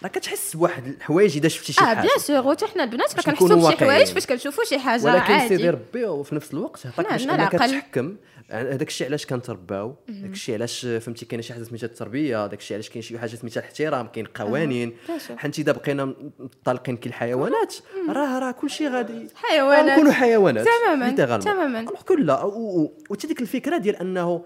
[0.04, 3.16] راه كتحس بواحد الحوايج إذا شفتي شي آه حاجة بيان سور وحتى حنا البنات راه
[3.16, 4.08] باش كنحسوا بشي حوايج.
[4.08, 7.52] فاش كنشوفوا شي حاجة ولكن سيدي عادي ربي وفي نفس الوقت عطاك باش أنك.
[7.52, 8.16] تحكم
[8.52, 12.76] هذاك الشيء علاش كنترباو داك الشيء علاش فهمتي كاين شي حاجة سميتها التربية داك الشيء
[12.78, 14.94] علاش كاين شي حاجة سميتها الاحترام كاين قوانين.
[15.38, 17.76] حيت إذا بقينا مطلقين كالحيوانات
[18.10, 19.92] راه راه كل شيء غادي حيوانات.
[19.92, 21.38] نكونوا حيوانات تماماً،.
[21.38, 21.86] تماماً.
[22.18, 24.46] لا و- و- وتي ديك الفكرة ديال أنه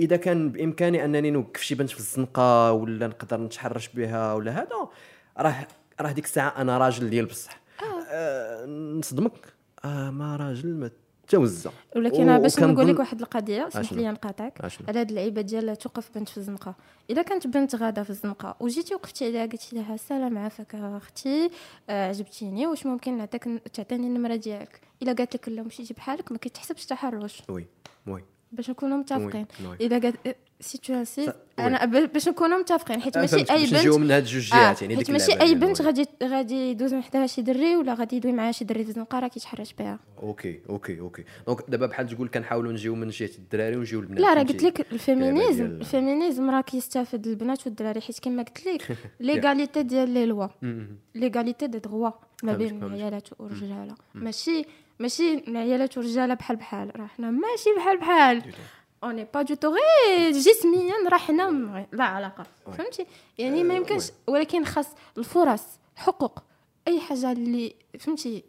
[0.00, 4.88] إذا كان بإمكاني أنني نوقف شي بنت في الزنقة ولا نقدر نتحرش بها ولا هذا
[5.38, 5.66] راه
[6.00, 7.60] راه ديك الساعة أنا راجل ديال بصح.
[8.10, 8.66] آه.
[8.66, 10.90] نصدمك؟ آه ما راجل ما
[11.28, 11.70] توزع.
[11.96, 16.10] ولكن باش نقول لك واحد القضية اسمح أشنو؟ لي نقاطعك؟ على هاد اللعيبة ديال توقف
[16.14, 16.74] بنت في الزنقة.
[17.10, 21.50] إذا كانت بنت غادة في الزنقة وجيتي وقفتي عليها قلتي لها السلام عافاك أختي
[21.90, 26.38] آه عجبتيني واش ممكن نعطيك تعطيني النمرة ديالك؟ إلا قالت لك لا مشيتي بحالك ما
[26.38, 27.42] كيتحسبش تحرش.
[27.48, 27.66] oui
[28.06, 28.24] oui.
[28.52, 29.46] باش نكونوا متفقين.
[29.80, 33.00] إذا قالت si tu insistes أنا باش نكونوا متفقين.
[33.02, 35.82] حيت آه، ماشي أي بنت من هاد الجوج آه، جهات يعني حيت ماشي أي بنت.
[35.82, 39.18] غادي غادي يدوز من حداها شي دري ولا غادي يدوي معاها شي دري في الزنقه
[39.18, 39.98] راه كيتحرش بها.
[40.22, 41.24] okay okay okay.
[41.46, 44.92] donc دابا بحال تقول كنحاولوا نجيو من جهة الدراري ونجيو البنات لا راه؟ قلت لك
[44.92, 50.26] ال féminisme ال féminisme راه كيستافد البنات والدراري حيت كما قلت لك l'égalité ديال les
[50.26, 50.46] lois.
[51.14, 52.10] l'égalité des droits
[52.42, 52.82] ما بين.
[52.84, 54.64] العيالات والرجاله ماشي
[54.98, 57.00] ماشي العيالات والرجاله بحال بحال.
[57.00, 58.42] راه حنا ماشي بحال بحال.
[59.04, 62.46] on est pas du tout غير جسميا راه حنا لا علاقة.
[62.66, 63.06] فهمتي؟
[63.38, 64.10] يعني ما آه، يمكنش.
[64.26, 64.88] ولكن خاص
[65.18, 65.62] الفرص
[65.96, 66.42] حقوق.
[66.88, 68.44] أي حاجة اللي فهمتي؟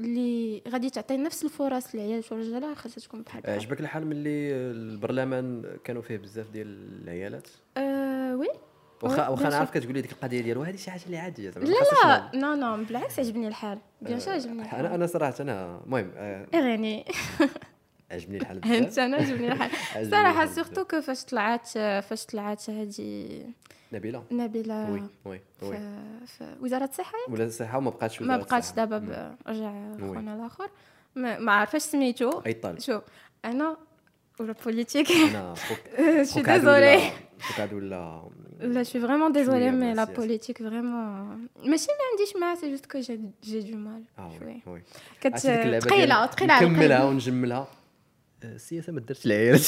[0.00, 3.54] اللي غادي تعطي نفس الفرص للعيالات والرجاله خاصها تكون بحال بحال.
[3.54, 6.66] عجبك الحال ملي البرلمان كانوا فيه بزاف ديال
[7.02, 8.01] العيالات؟ أه
[9.02, 11.64] واخا واخا أنا bien عارف كتقولي ديك القضية ديال وهذه شي حاجة اللي عادية زعما
[11.64, 11.74] لا
[12.04, 12.30] لا.
[12.34, 13.78] non non بالعكس عجبني الحال.
[14.02, 17.04] bien sûr عجبني الحال؟ أنا صراحة أنا المهم آه، اغاني
[18.10, 19.70] عجبني الحال أنت بزاف أنا عجبني الحال.
[20.10, 23.28] صراحة surtout que فاش طلعت فاش طلعت هذه
[23.92, 25.40] نبيلة؟ نبيلة وي وي.
[25.62, 25.78] وي.
[26.26, 28.72] في وزارة الصحة؟ ولا الصحة وما بقاتش ما بقاتش.
[28.72, 29.72] دابا رجع.
[30.00, 30.70] خونا الآخر.
[31.14, 32.42] ما, عارفاش سميتو.
[32.46, 32.80] أي طالب.
[32.80, 33.00] شو
[33.44, 33.76] أنا
[34.40, 35.54] ولا بوليتيك أنا
[36.24, 37.10] شي ديزولي
[39.94, 40.20] لا السياسة.
[40.20, 43.00] بوليتيك فريمون ماشي ما عنديش معاه سي جوست كو
[43.44, 44.82] جي دو مال آه شوي وي وي
[45.20, 47.68] كت عرفتي ديك اللعبة ثقيله ثقيله على نكملها ونجملها
[48.44, 49.60] آه، السياسة ما درتش العيالات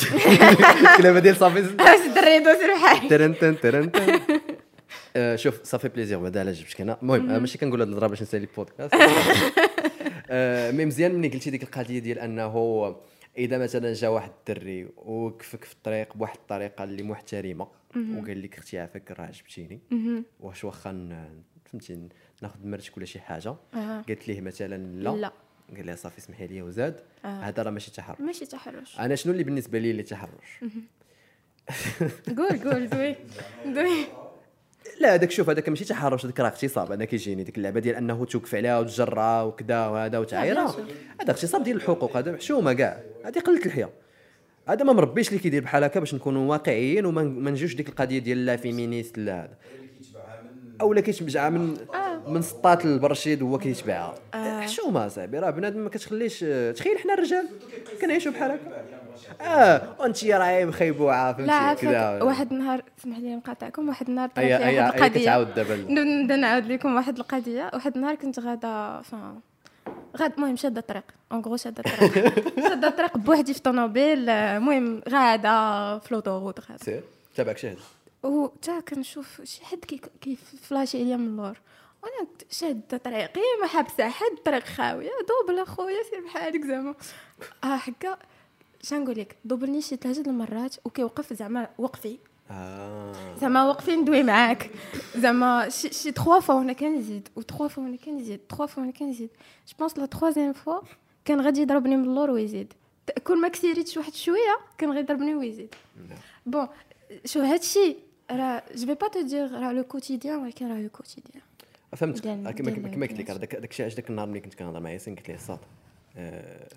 [0.80, 3.90] ديك اللعبه ديال صافي باش الدري يدوز بحالي ترن ترن
[5.16, 8.22] آه، شوف صافي بليزير بعدا على جبتك أنا المهم آه، ماشي كنقول هاد الهضره باش
[8.22, 8.94] نسالي البودكاست
[10.30, 12.96] آه، مي مزيان ملي قلتي ديك القضية ديال انه
[13.38, 18.78] إذا مثلا جا واحد الدري وقفك في الطريق بواحد الطريقة اللي محترمة وقال لك أختي
[18.78, 19.80] عافاك راه عجبتيني.
[20.40, 21.28] واش واخا
[21.64, 22.08] فهمتي
[22.42, 23.54] ناخذ مرتك ولا شي حاجة.
[23.74, 25.10] قالت ليه مثلا لا.
[25.10, 25.32] لا.
[25.76, 27.00] قال لها صافي اسمحي لي وزاد.
[27.24, 28.20] هذا راه ماشي تحرش.
[28.20, 29.00] ماشي تحرش.
[29.00, 30.60] أنا شنو اللي بالنسبة لي اللي تحرش؟
[32.38, 33.16] قول قول دوي.
[33.66, 34.06] دوي.
[35.00, 38.24] لا هذاك شوف هذاك ماشي تحرش هذاك راه اغتصاب أنا كيجيني ديك اللعبة ديال أنه
[38.24, 40.76] توقف عليها وتجرها وكذا وهذا وتعايرها
[41.20, 43.00] هذا اغتصاب ديال الحقوق هذا محشومة كاع.
[43.24, 43.90] هذه قلة الحياة.
[44.68, 48.18] هذا ما مربيش اللي كيدير بحال هكا باش نكونوا واقعيين وما ما نجوش ديك القضية
[48.18, 49.56] ديال لا féministe لا هذا.
[50.80, 51.76] أو لا كيتبعها من
[52.28, 54.14] من سطات البرشيد هو كيتبعها.
[54.34, 56.40] حشومه صاحبي راه بنادم ما كتخليش
[56.76, 57.48] تخيل حنا الرجال
[58.00, 58.84] كنعيشوا بحال هكا.
[59.40, 62.22] آه وأنت راهي مخيبوعه فهمتي؟ كذا.
[62.22, 63.88] واحد النهار اسمح لي نقاطعكم.
[63.88, 65.22] واحد النهار هي لي واحد القضية.
[65.22, 67.70] كتعاود دابا نبدا نعاود لكم واحد القضية.
[67.74, 69.02] واحد النهار كنت غادا
[70.16, 72.34] غاد المهم شادة الطريق en gros شادة الطريق
[72.68, 74.28] شادة الطريق بوحدي في طوموبيل.
[74.30, 76.84] المهم غادا في l'autoroute غادا.
[76.84, 77.02] سير.
[77.36, 77.78] تابعك شاهد
[78.22, 81.60] و تا كنشوف شي حد كي كي flashi عليا من اللور.
[82.02, 85.10] وأنا شادة طريقي ما حابسة حد الطريق خاوية.
[85.28, 86.94] double أخويا سير بحالك زعما.
[87.64, 88.16] آه هكا
[88.84, 92.18] شنقول لك؟ double ني شي ثلاثة المرات وكيوقف زعما وقفي.
[92.50, 93.12] آه.
[93.40, 94.70] زعما واقفين ندوي معاك.
[95.16, 98.92] زعما شي شي trois fois وأنا كنزيد و trois fois وأنا كنزيد تخوا فوا وأنا
[98.92, 99.30] كنزيد
[99.68, 100.80] جو بونس la troisième fois
[101.24, 102.72] كان غادي يضربني من اللور ويزيد
[103.24, 105.74] كل ما كثيريتش واحد شوية كان غادي يضربني ويزيد
[106.46, 106.66] bon
[107.24, 107.96] شو هادشي
[108.30, 111.42] راه جو في با تو دير راه لو كوتيديان ولكن راه لو كوتيديان
[111.96, 113.30] فهمت كما قلت لك.
[113.30, 115.58] داك الشيء علاش داك النهار ملي كنت كنهضر مع ياسين قلت ليه آه،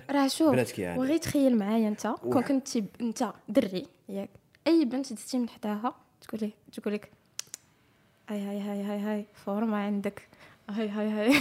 [0.09, 0.99] راه شوف يعني.
[0.99, 2.67] وغير تخيل معايا انت كون كنت
[3.01, 4.29] انت دري ياك
[4.67, 7.11] أي بنت دزتي من حداها تقول لك تقول لك
[8.29, 10.27] هاي هاي هاي هاي هاي فورما عندك.
[10.69, 11.39] هاي هاي هاي.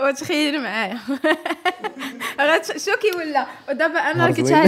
[0.08, 0.98] وتخيل معايا.
[2.76, 4.64] شوكي ولا؟ ودابا أنا كنت لا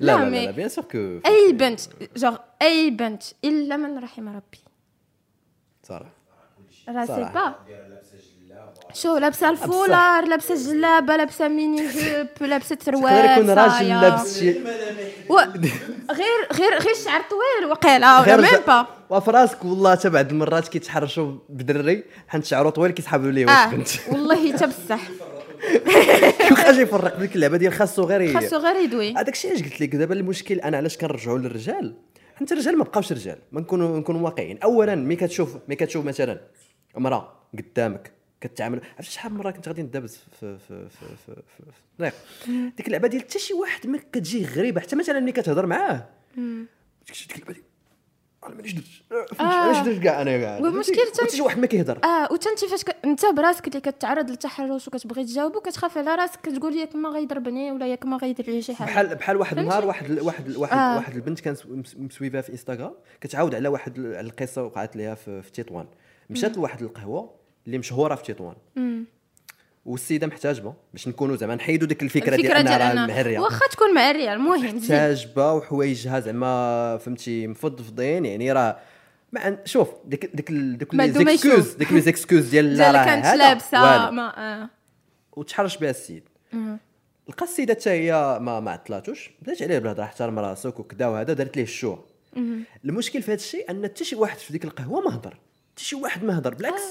[0.00, 1.80] لا لا، bien sûr que أي بنت
[2.16, 4.58] je jure أي بنت إلا من رحم ربي.
[5.82, 6.12] صراحة.
[6.88, 7.24] راه c'est.
[7.34, 7.54] pas.
[8.94, 13.88] شو لابسة الفولار لابسة الجلابه لابسة mini-jupe لابسة سروال يقدر يكون راجل.
[13.88, 14.50] لابس شي.
[15.28, 15.36] و...
[16.10, 18.86] غير غير غير الشعر طويل وقيله ولا غير même pas.
[19.10, 23.70] وفي راسك والله حتى بعض المرات كيتحرشوا بدري حيت شعرو طويل كيسحبوا ليه واش آه
[23.70, 25.00] بنت؟ والله حتى بصح.
[26.48, 29.96] كيبقى يفرق ديك اللعبة ديال خاصو غير خاصو غير يدوي هذاك الشيء علاش قلت لك؟
[29.96, 31.94] دابا المشكل أنا علاش كنرجعوا للرجال؟
[32.36, 33.38] حيت الرجال ما بقاوش رجال.
[33.52, 34.58] ما نكونوا نكونوا واقعيين.
[34.58, 36.40] اولا ملي كتشوف ملي كتشوف مثلا
[36.96, 41.34] امراه قدامك كتعامل عرفت شحال من مرة كنت غادي ندابز في في في في في,
[41.56, 42.14] في الطريق
[42.76, 46.06] ديك اللعبة ديال حتى شي واحد ما كتجي غريبة حتى مثلا ملي كتهضر معاه.
[46.36, 47.64] ديك اللعبة ديال
[48.46, 52.04] أنا مانيش درت علاش درت كاع أنا كاع؟ والمشكل حتى شي واحد ما كيهضر.
[52.04, 52.80] آه وتا انت فاش.
[53.04, 57.86] أنت براسك اللي كتعرض للتحرش وكتبغي تجاوبو كتخاف على راسك كتقول ياك ما غيضربني ولا
[57.86, 58.86] ياك ما غيدير لي شي حاجة.
[58.88, 60.96] بحال بحال واحد؟ النهار واحد واحد واحد آه.
[60.96, 65.50] واحد البنت كانت مس- مسويفها في انستغرام كتعاود على واحد القصة وقعت لها في, في
[65.52, 65.86] تطوان.
[66.30, 67.34] مشات لواحد القهوة
[67.66, 68.54] اللي مشهورة في تطوان
[69.84, 73.38] والسيدة محتاجبة باش نكونوا زعما نحيدوا ديك الفكرة, ديال أنها راه مهرية.
[73.38, 74.76] واخا تكون معريه المهم.
[74.76, 78.78] محتاجبة وحوايجها زعما فهمتي مفضفضين يعني راه
[79.32, 81.12] ما شوف ديك ديك ديك لي.
[81.12, 84.10] les excuses ديك لي les excuses ديال لا راه كانت لابسة.
[84.10, 84.68] ما آه.
[85.32, 86.28] وتحرش بها السيد.
[87.28, 89.30] لقى السيدة حتى هي ما ما عطلاتوش.
[89.42, 91.98] بدات عليه بالهضره احترم راسك وكذا وهذا دارت ليه ال show.
[92.84, 95.38] المشكل في هذا الشيء أن حتى شي واحد في ديك القهوة ما هضر
[95.74, 96.82] حتى شي واحد ما هضر بالعكس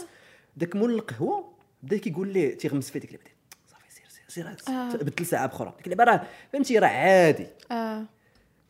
[0.58, 3.30] داك مول القهوة بدأ كيقول ليه تيغمس فيه ديك اللعبه
[3.68, 4.74] صافي سير سير سير.
[4.76, 4.94] آه.
[4.96, 5.74] بدل ساعة بأخرى.
[5.78, 7.48] ديك اللعبه راه فهمتي راه عادي.
[7.72, 8.06] آه.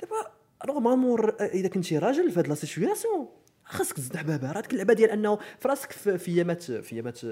[0.01, 0.31] دابا
[0.67, 3.27] نورمالمون إذا كنتي راجل في هاد لا سيتوياسيون
[3.65, 7.29] خاصك تزد حبابها راه ديك اللعبه ديال أنه في راسك في ايامات في ايامات آه،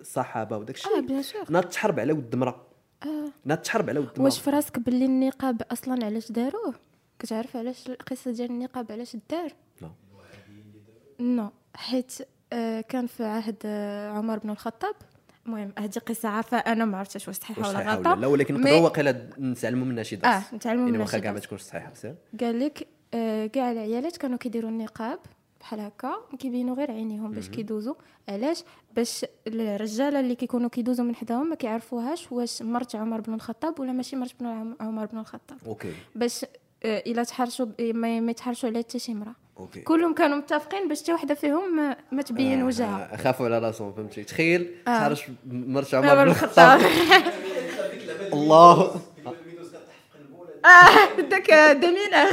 [0.00, 0.96] الصحابه وداك الشيء.
[0.96, 2.66] آه بيان سور ناض تحرب على ود امراه
[3.02, 3.28] آه.
[3.44, 6.74] ناض تحرب على ود امراه واش في راسك باللي النقاب أصلا علاش داروه؟
[7.18, 9.52] كتعرف علاش القصة ديال النقاب علاش دار؟
[9.82, 9.90] لا
[11.20, 11.50] نو.
[11.74, 12.26] حيت آه
[12.80, 14.94] كان في عهد آه عمر بن الخطاب.
[15.46, 16.56] المهم هذه قصة عارفة.
[16.58, 18.14] أنا ما عرفتش واش صحيحة ولا غلطة.
[18.14, 21.32] لا ولكن نقدروا واقيلا نتعلموا منها شي درس آه نتعلموا يعني منها واخا شي كاع
[21.32, 21.38] ما.
[21.38, 21.92] تكونش صحيحه
[22.40, 25.18] قال لك آه، كاع العيالات كانوا كيديروا النقاب
[25.60, 27.94] بحال هكا كيبينوا غير عينيهم باش كيدوزوا.
[28.28, 28.64] علاش؟
[28.96, 33.92] باش الرجاله اللي كيكونوا كيدوزوا من حداهم ما كيعرفوهاش واش مرت عمر بن الخطاب ولا
[33.92, 35.58] ماشي مرت بن عم- عمر بن الخطاب.
[35.66, 35.92] okay.
[36.14, 36.44] باش
[36.84, 39.34] آه، إلا تحرشوا ما يتحرشوا على حتى شي امرأة.
[39.58, 39.80] okay.
[39.80, 43.12] كلهم كانوا متفقين باش حتى وحدة فيهم ما, ما تبين وجهها.
[43.12, 44.98] آه، خافوا على راسهم فهمتي؟ تخيل آه.
[44.98, 46.80] تحرش مرت عمر بن الخطاب.
[48.32, 49.00] الله.
[50.64, 52.32] آه داك دمينغ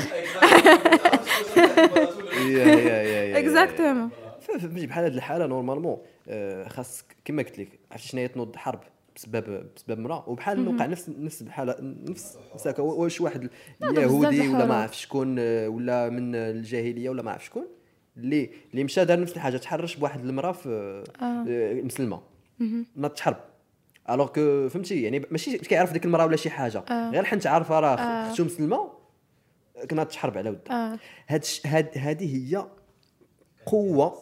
[2.38, 4.09] يا يا يا يا اكزاكتومون
[4.41, 5.97] فهمتي بحال هاد الحالة نورمالمون
[6.28, 8.80] آه، خاصك كما قلت لك عرفتي شنو هي تنوض حرب؟
[9.20, 10.30] بسبب بسبب امرأة.
[10.30, 13.49] وبحال وقع نفس نفس الحاله نفس هكا واش واحد
[13.82, 14.76] يهودي ولا ما.
[14.76, 17.67] عرف شكون آه، ولا من الجاهلية ولا ما عرف شكون
[18.17, 20.70] اللي اللي مشى دار نفس الحاجة تحرش بواحد المرأة في
[21.22, 22.22] آه، مسلمة.
[22.95, 23.38] ناض تحرب.
[24.09, 26.78] alors que فهمتي؟ يعني ماشي كيعرف ديك المرأة ولا شي حاجة.
[26.89, 27.11] آه.
[27.11, 28.30] غير حنت عارفة راه آه.
[28.32, 28.89] اختو مسلمة
[29.89, 30.93] كنا تحرب على ودها.
[30.93, 30.99] آه.
[31.28, 32.65] هاد هاد هذه هي
[33.65, 34.22] قوة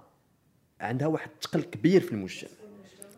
[0.80, 2.50] عندها واحد الثقل كبير في المجتمع.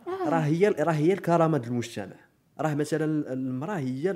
[0.06, 2.16] راه هي راه هي الكرامة ديال المجتمع.
[2.60, 4.12] راه مثلا المرأة هي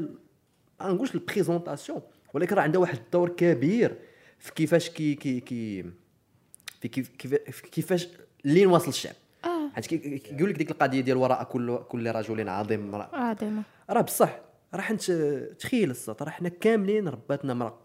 [0.80, 2.00] ما نقولش ال présentation
[2.34, 3.94] ولكن راه عندها واحد الدور كبير
[4.38, 5.82] في كيفاش كي كي كي
[6.80, 8.08] في كيف كيفاش
[8.44, 9.14] لين واصل الشعب.
[9.44, 9.68] آه.
[9.74, 13.62] حيت كي- كي- كيقول لك ديك القضية ديال وراء كل كل رجل عظيم امراه عظيمة.
[13.90, 14.38] راه بصح
[14.74, 15.10] راه حنت
[15.58, 17.78] تخيل السط راه حنا كاملين رباتنا امراه آه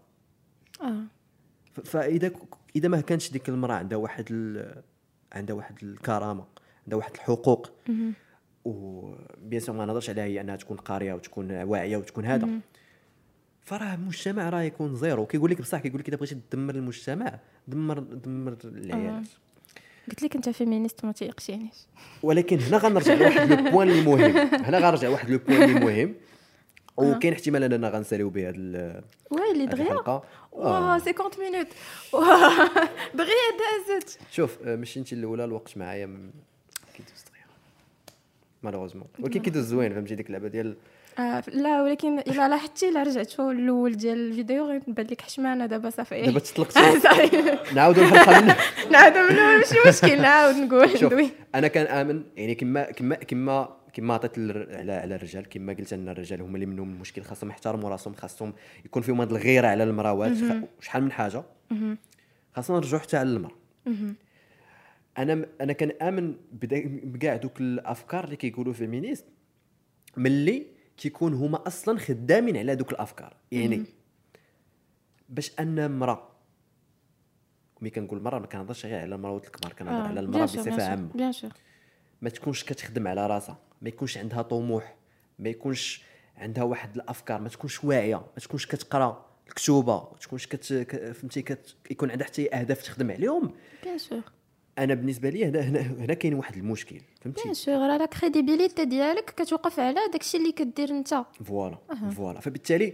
[1.84, 2.30] فإذا
[2.76, 4.74] إذا ما كانش ديك المرأة عندها واحد ال...
[5.32, 6.44] عندها واحد الكرامة
[6.84, 7.72] عندها واحد الحقوق
[8.64, 9.02] و
[9.38, 12.48] bien sûr ما نهضرش عليها هي أنها تكون قارية وتكون واعية وتكون هذا.
[13.60, 15.26] فراه المجتمع راه يكون zéro.
[15.26, 19.26] كيقول لك بصح كيقول لك إذا بغيتي تدمر المجتمع دمر دمر العيالات.
[20.08, 21.74] قلت لك أنت féministe ما تيقشينيش
[22.22, 26.14] ولكن هنا غنرجع لواحد le point اللي مهم هنا غنرجع لواحد le point اللي مهم
[26.96, 30.20] وكاين احتمال أننا غنساليو به هذه ال- ويلي هذه دغيا
[30.52, 31.66] واه 50 minutes.
[32.12, 32.70] واه،
[33.14, 33.34] دغيا
[33.88, 34.18] دازت.
[34.30, 36.06] شوف آه، ماشي انت الأولى الوقت معايا
[36.94, 37.44] كيدوز دغيا.
[38.62, 39.06] malheureusement.
[39.18, 40.76] ولكن كيدوز زوين فهمتي ديك اللعبة ديال
[41.18, 46.22] آه لا ولكن إلا لاحظتي إلا رجعت الأول ديال الفيديو غيبان لك حشمانه دابا صافي.
[46.22, 47.58] دابا آه، تطلقتي صافي.
[47.74, 48.54] نعاودوا الحلقة من
[48.92, 50.98] نعاود من الأول ماشي مشكل نعاود نقول.
[50.98, 51.14] شوف
[51.54, 56.42] أنا كنآمن يعني كما كما كما كما عطيت على على الرجال كما قلت أن الرجال
[56.42, 60.32] هما اللي منهم المشكل خاصهم يحترموا راسهم خاصهم يكون فيهم هذه الغيرة على المراوات.
[60.80, 61.44] شحال من حاجة؟
[62.52, 63.56] خاصنا نرجعوا حتى على المرأة.
[65.18, 66.34] أنا أنا كنامن
[67.04, 69.24] بكاع دوك الأفكار اللي كيقولوا فيمينيست
[70.16, 70.66] ملي
[70.96, 73.36] كيكون هما أصلا خدامين على دوك الأفكار.
[73.52, 73.84] يعني
[75.28, 76.28] باش أن امراه
[77.80, 81.08] ملي كنقول مرأة ما كنهضرش غير على المراه الكبار كنهضر على المرأة بصفة عامة.
[82.22, 83.58] ما تكونش كتخدم على راسها.
[83.84, 84.96] ما يكونش عندها طموح
[85.38, 86.02] ما يكونش
[86.36, 90.64] عندها واحد الأفكار ما تكونش واعية ما تكونش كتقرأ الكتوبة ما تكونش كت...
[91.14, 91.76] فهمتي كت...
[91.90, 93.52] يكون عندها حتى أهداف تخدم عليهم.
[93.82, 94.20] bien sûr
[94.78, 98.84] أنا بالنسبة لي هنا هنا, هنا كاين واحد المشكل bien فهمتي sûr راه la crédibilité
[98.84, 101.14] ديالك كتوقف على داكشي اللي كدير انت.
[101.44, 101.78] voilà
[102.16, 102.92] voilà فبالتالي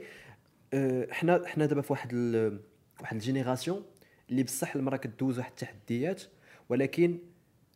[0.75, 2.61] آه، حنا حنا دابا في واحد ال...
[3.01, 3.85] واحد la génération
[4.31, 6.23] اللي بصح المراه كدوز واحد التحديات
[6.69, 7.19] ولكن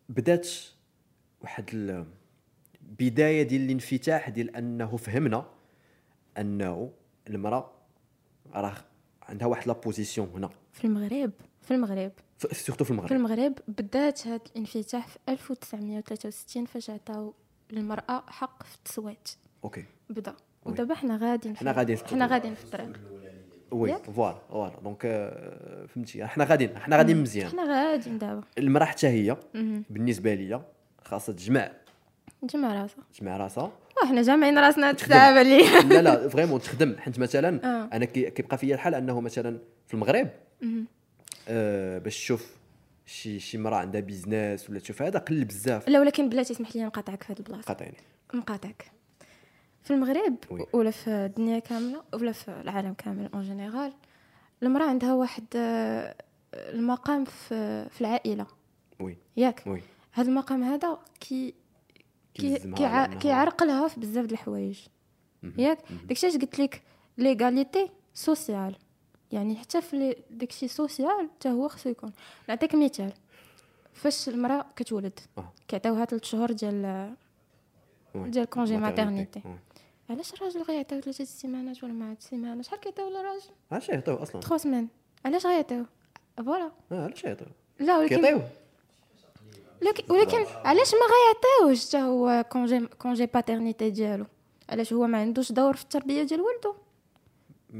[0.08, 0.48] بدات
[1.40, 2.06] واحد ال-
[3.00, 5.46] بداية ديال الانفتاح ديال أنه فهمنا
[6.38, 6.90] أنه
[7.30, 7.70] المرأة
[8.54, 8.74] راه
[9.22, 10.50] عندها واحد la position هنا.
[10.72, 11.30] في المغرب
[11.62, 12.12] في المغرب.
[12.52, 13.12] سورتو في في المغرب.
[13.12, 17.34] المغرب بدات هذا الانفتاح في 1963 فاش عطاو
[17.70, 19.28] للمرأة حق في التصويت.
[19.64, 19.84] OK.
[20.10, 20.34] بدا.
[20.64, 22.26] ودابا حنا غاديين حنا غاديين في حنا.
[22.26, 23.00] غاديين في الطريق.
[23.70, 24.80] oui؟ voilà voilà.
[24.80, 27.48] donc آه، فهمتي حنا غاديين حنا غاديين مزيان.
[27.50, 28.42] حنا غاديين دابا.
[28.58, 29.36] المرأة حتى هي
[29.90, 30.62] بالنسبة ليا
[31.04, 31.72] خاصها تجمع
[32.44, 33.72] تجمع راسها تجمع راسها
[34.02, 34.92] وحنا جامعين راسنا
[35.42, 35.58] لي.
[35.94, 36.96] لا لا vraiment تخدم.
[36.98, 37.96] حيت مثلا آه.
[37.96, 40.28] أنا كي- كيبقى فيا الحال أنه مثلا في المغرب
[41.48, 42.50] آه باش تشوف
[43.06, 45.88] شي شي مراه عندها business ولا تشوف هذا قل بزاف.
[45.88, 47.62] لا ولكن بلاتي اسمح لي نقاطعك في هذه البلاصة.
[47.62, 47.96] قاطعني.
[48.34, 48.90] نقاطعك.
[49.82, 50.66] في المغرب oui.
[50.72, 53.92] ولا في الدنيا كاملة ولا في العالم كامل en général
[54.62, 56.14] المرأة عندها واحد آه،
[56.54, 58.46] المقام في في العائلة.
[59.00, 59.16] oui.
[59.36, 59.62] ياك.
[59.66, 59.82] oui.
[60.12, 61.54] هذا المقام هذا كي
[62.34, 64.80] كي كيلزمها كيع- على أنها- كيعرقلها في بزاف د الحوايج.
[65.58, 65.78] ياك؟
[66.08, 66.82] داكشي اش قلت لك
[67.18, 68.76] l'égalité sociale.
[69.32, 72.12] يعني حتى في داكشي social حتى هو خصو يكون.
[72.48, 73.12] نعطيك مثال.
[73.92, 75.52] فاش المرأة كتولد آه.
[75.68, 77.14] كيعطيوها 3 شهور ديال.
[78.14, 79.42] ديال congé maternité.
[80.10, 84.56] علاش الراجل غيعطيو ثلاثة سيمانات ولا مع سيمانات شحال كيعطيو للراجل علاش يعطيو أصلا؟ 3
[84.56, 84.88] سمان
[85.24, 85.84] علاش غيعطيو
[86.36, 86.72] voilà.
[86.92, 87.46] آه، علاش يعطيو
[87.80, 88.40] لا ولكن كيعطيو
[90.10, 94.26] ولكن علاش ما غيعطيوش حتى هو congé congé paternité ديالو؟
[94.70, 96.74] علاش هو ما عندوش دور في التربية ديال ولده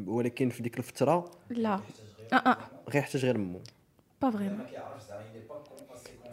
[0.07, 1.81] ولكن في ديك الفترة لا.
[2.33, 2.57] آه آه.
[2.91, 3.61] غيحتاج غير مو
[4.23, 4.67] pas vraiment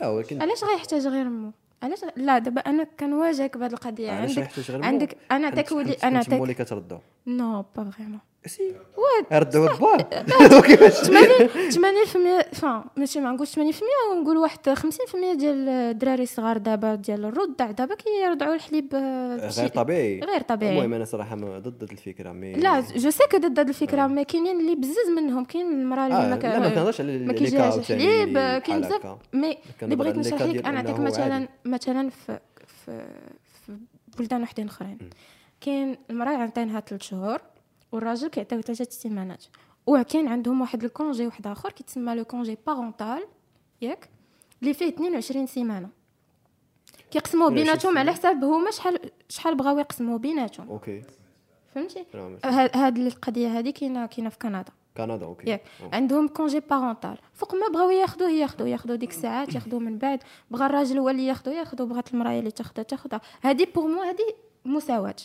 [0.03, 1.51] ولكن علاش غيحتاج غير مو
[1.83, 4.11] علاش لا دابا أنا كنواجهك بهذه القضية.
[4.11, 6.97] علاش عندك غيحتاج غير مو عندك أنا حنت- أنا اللي كتردو.
[7.27, 8.75] نو با فريمون سي
[9.31, 13.59] ردوا با كيفاش 80% فا ماشي ما نقولش 80%
[14.11, 20.41] ونقول واحد 50% ديال الدراري الصغار دابا ديال الرضع دابا كيرضعوا الحليب غير طبيعي غير
[20.41, 20.77] طبيعي.
[20.77, 24.75] المهم أنا صراحة ضد الفكرة مي لا جو سي كو ضد الفكرة ما كاينين اللي
[24.75, 29.17] بزز منهم كاين المراه اللي ما لا ما كنهضرش على ما كيجيهاش الحليب كاين بزاف.
[29.33, 31.47] مي اللي بغيت نشرح لك أنا نعطيك مثلا.
[31.65, 32.39] مثلا في
[32.85, 33.05] في
[33.65, 33.77] في
[34.17, 34.97] بلدان وحدين اخرين
[35.61, 37.41] كاين المراه عطينها 3 شهور
[37.91, 39.45] والراجل كيعطيو ثلاثة سيمانات
[39.87, 43.23] وكاين عندهم واحد الكونجي واحد آخر كيتسمى لو congé بارونتال
[43.81, 44.09] ياك؟
[44.61, 45.89] اللي فيه 22 سيمانة.
[47.11, 50.69] كيقسموا 22 بيناتهم على حساب هما شحال شحال بغاو يقسموا بيناتهم.
[50.69, 51.03] OK.
[51.75, 52.05] فهمتي؟
[52.75, 54.65] هاد القضية هذه كاينة كاينة في كندا.
[54.97, 55.49] كندا OK.
[55.49, 55.61] ياك.
[55.93, 60.19] عندهم congé parental فوق ما بغاو ياخذوه ياخذوه ياخذوه ديك الساعات ياخذوه من بعد.
[60.51, 64.01] بغى الراجل هو اللي ياخذوه ياخذوه بغات المرأة هي اللي تاخذها تاخذها هذه pour moi
[64.01, 64.33] هذه
[64.65, 65.15] مساواة.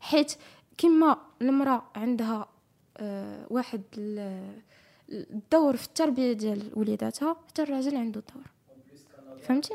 [0.00, 0.34] حيت
[0.78, 2.48] كما المرأة عندها
[2.96, 4.60] آه واحد ال-
[5.10, 8.42] الدور في التربية ديال وليداتها حتى الراجل عنده دور.
[9.40, 9.74] فهمتي؟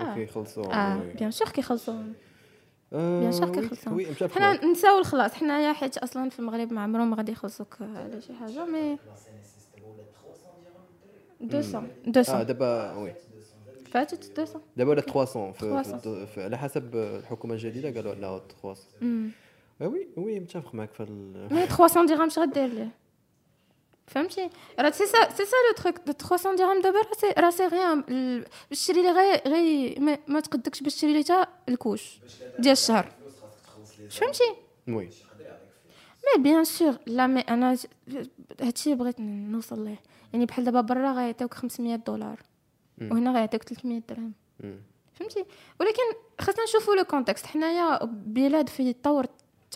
[0.00, 0.64] OK خلصوا.
[0.74, 1.12] آه.
[1.18, 2.02] bien sûr كيخلصوا.
[2.92, 4.64] آه، bien sûr متفق حنا.
[4.66, 5.32] نساو الخلاص.
[5.34, 8.98] حنايا حيت أصلا في المغرب ما عمرهم ما غادي يخلصوك على شي حاجة mais
[11.40, 13.14] 200 آه 200 دابا oui.
[13.90, 15.98] فاتت 200 دابا ولا 300 في, 300.
[16.00, 19.47] في, في على حسب الحكومة الجديدة قالوا انها 300 امم آه،
[19.80, 21.48] oui oui متفق معك في ال...
[21.54, 22.90] mais 300 درهم اش غدير ليه
[24.06, 24.50] فهمتي
[24.80, 27.66] راه c'est ça c'est ça le truc 300 درهم دابا راه c'est راه سي
[28.08, 32.18] ال- باش تشري لي غير غير ما, ما تقدكش باش تشري لي حتى ال couches
[32.58, 33.12] ديال الشهر
[34.10, 34.54] فهمتي
[34.88, 35.08] oui
[36.36, 37.76] mais bien sûr لا mais أنا
[38.60, 39.98] هادشي بغيت نوصل ليه
[40.32, 42.40] يعني بحال دابا برا غيعطيوك 500 دولار.
[43.00, 44.32] وهنا غيعطيوك 300 درهم.
[45.14, 45.44] فهمتي
[45.80, 46.02] ولكن
[46.40, 49.26] خاصنا نشوفوا le contexte حنايا بلاد في طور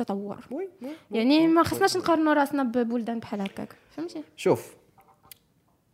[0.01, 0.89] التطور oui oui.
[1.11, 4.75] يعني ما خصناش نقارنوا راسنا ببلدان بحال هكاك فهمتي شوف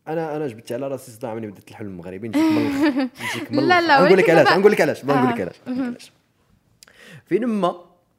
[0.09, 3.69] أنا أنا جبت على راسي صداع ملي بديت الحلم المغربي نجيك من الآخر نجيك من
[3.69, 4.01] لا، لا،.
[4.05, 5.43] نقول لك علاش نقول لك علاش نقول لك آه.
[5.43, 6.13] علاش نقول لك علاش
[7.27, 7.75] فين ما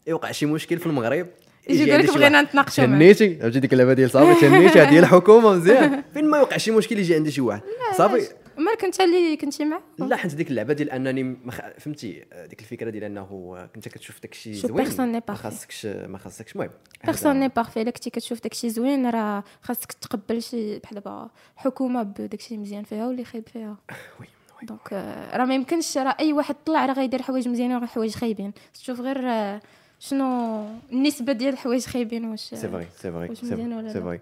[0.07, 1.27] يوقع شي مشكل في المغرب
[1.69, 2.41] يجي يقول لك بغينا.
[2.41, 2.83] نتناقشوا.
[2.85, 6.71] تهنيتي عرفتي ديك اللعبة ديال صافي تهنيتي هذه هي الحكومة مزيان فين ما يوقع شي
[6.71, 7.61] مشكل يجي عندي شي واحد
[7.97, 8.27] صافي
[8.59, 11.61] مالك أنت اللي كنتي معاه؟ لا حيت ديك اللعبة ديال أنني مخ...
[11.77, 15.35] فهمتي ديك الفكرة ديال أنه كنت كتشوف داك الشيء زوين n'est ما.
[15.35, 16.69] خاصكش ما خاصكش المهم.
[17.05, 22.03] بيرسون ني بارفي إلا كنتي كتشوف داكشي زوين راه خاصك تقبل شي بحال دابا حكومة
[22.03, 23.77] بداكشي مزيان فيها واللي خايب فيها.
[24.19, 24.27] وي
[24.63, 28.53] دونك آه، راه ما يمكنش راه أي واحد طلع راه غيدير حوايج مزيانين وحوايج خايبين.
[28.73, 29.61] تشوف غير آه،
[29.99, 34.19] شنو النسبة ديال الحوايج خايبين واش c'est vrai c'est vrai c'est؟ vrai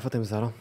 [0.00, 0.52] فاطمه زهره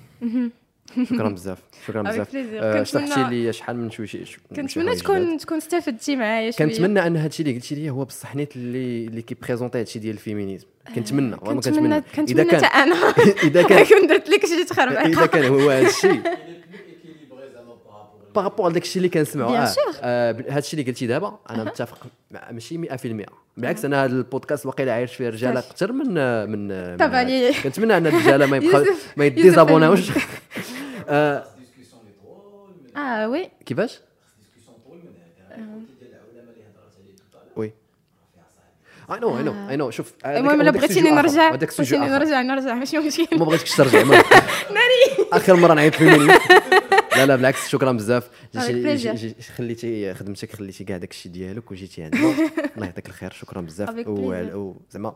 [1.10, 1.58] شكرا بزاف
[1.88, 2.30] شكرا بزاف.
[2.32, 2.36] plaisir.
[2.64, 6.68] آه، شرحتي لي شحال من شوي شي كنتمنى تكون تكون استفدتي معايا شوية.
[6.68, 10.14] كنتمنى أن هادشي اللي قلتي لي هو بصح نيت اللي اللي كي présenter هادشي ديال
[10.14, 10.68] ال féminisme.
[10.96, 12.42] كنتمنى والله كنتمنى كنتمنى كنتمنى.
[12.42, 12.96] إذا حتى كان أنا.
[13.50, 16.20] إذا كان كون درت لك شي إذا تخربيقه كان هو هادشي.
[18.36, 19.74] par rapport الشيء اللي كنسمعوا آه.
[20.02, 22.08] آه هادشي اللي قلتي دابا أنا متفق
[22.52, 22.90] ماشي 100%
[23.58, 25.60] بالعكس أنا هذا البودكاست واقيلا عايش فيه رجالة.
[25.60, 26.08] أكثر من
[26.50, 28.86] من طبعا كنتمنى أن الرجالة ما يبقاو
[29.18, 30.12] ما ي désabonner اوش
[31.10, 31.44] آه،
[32.98, 33.50] آه oui.
[33.66, 34.00] كيفاش؟
[35.52, 35.58] l'heure
[37.56, 37.74] وي.
[39.12, 41.12] اي نو اي نو et non شوف المهم الا بغيتيني.
[41.12, 42.08] نرجع بغيتيني.
[42.08, 43.38] نرجع نرجع ماشي مشكل.
[43.38, 44.16] ما بغيتكش ترجع ما
[45.34, 46.28] آخر مرة نعيط في
[47.18, 48.30] لا لا بالعكس شكرا بزاف.
[49.58, 52.22] خليتي خدمتك خليتي كاع داك الشيء ديالك وجيتي عندنا
[52.76, 53.90] الله يعطيك الخير شكرا بزاف.
[53.90, 54.56] Avec و- plaisir.
[54.56, 55.16] و- زعما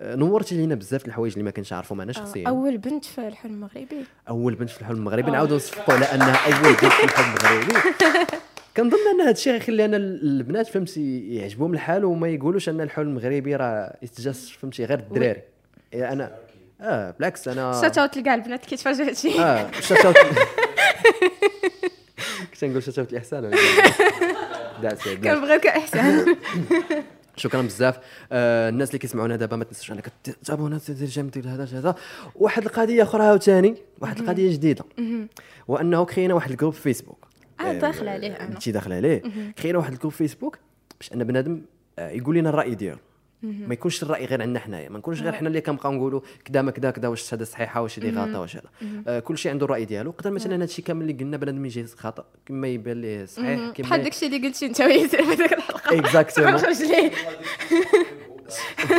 [0.00, 2.48] آه، نورتي لينا بزاف د الحوايج اللي ما كنتش عارفهم أنا شخصيا.
[2.48, 4.04] أول بنت في الحلم المغربي.
[4.28, 5.30] أول بنت في الحلم المغربي.
[5.30, 7.74] نعاودوا نصفقوا على أنها أول بنت في الحلم المغربي.
[8.76, 13.56] كنظن أن هذا الشيء غيخلي أنا البنات فهمتي يعجبهم الحال وما يقولوش أن الحلم المغربي
[13.56, 15.42] راه يتجاس فهمتي غير الدراري.
[15.92, 16.34] إيه أنا
[16.80, 20.16] آه بالعكس أنا شات اوت لكاع البنات كيتفرجوا هادشي آه شاشوت
[22.60, 23.50] كنت نقول شاشوت الاحسان
[25.04, 26.36] كنبغيوك إحسان
[27.36, 27.98] شكرا بزاف.
[28.32, 30.12] آه الناس اللي كيسمعونا دابا ما تنسوش أنك
[30.44, 31.94] تابونا دير جيم دير هذا هذا
[32.34, 34.84] واحد القضية أخرى عاوتاني واحد القضية جديدة.
[35.68, 37.26] وأنه كاينة واحد ال groupe في فيسبوك
[37.60, 38.48] آه، داخل عليه أنا.
[38.48, 39.22] انت داخل عليه.
[39.56, 40.58] كاينة واحد ال groupe في فيسبوك
[41.00, 41.62] باش أن بنادم
[41.98, 42.98] آه، يقول لنا الرأي ديالو.
[43.42, 44.88] ما يكونش الرأي غير عندنا حنايا.
[44.88, 47.98] ما نكونش غير حنا اللي كنبقاو نقولوا كذا ما كذا كذا واش هذا صحيحه واش
[47.98, 48.68] هذه غلطة واش هذا
[49.08, 50.10] آه كل شيء عنده الرأي ديالو.
[50.10, 53.72] يقدر مثلا هذا الشيء كامل اللي قلنا بنادم يجي خطا كما يبان ليه صحيح بحال
[53.72, 55.98] كما داكشي اللي قلتي انت وياسر في ديك الحلقة.
[55.98, 56.56] exactement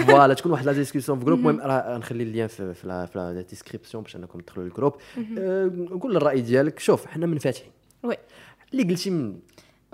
[0.07, 3.05] voilà تكون واحد la discussion في groupe المهم راه نخلي ال lien في في لا
[3.05, 4.95] في la description باش انكم تدخلوا لل groupe
[5.37, 5.71] آه،
[6.01, 7.71] قول الراي ديالك شوف حنا منفتحين.
[8.03, 8.15] oui.
[8.73, 9.39] اللي قلتي من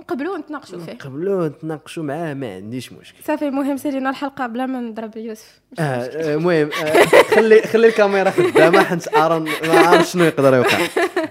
[0.04, 0.94] نقبلوا ونتناقشوا فيه.
[0.98, 3.24] قبلوا نتناقشوا معاه ما عنديش مشكل.
[3.24, 5.60] صافي المهم سالينا الحلقة بلا ما نضرب يوسف.
[5.80, 7.04] آه، آه، المهم آه،
[7.36, 10.78] خلي خلي الكاميرا خدامه حيت ارون ما عارف شنو يقدر يوقع.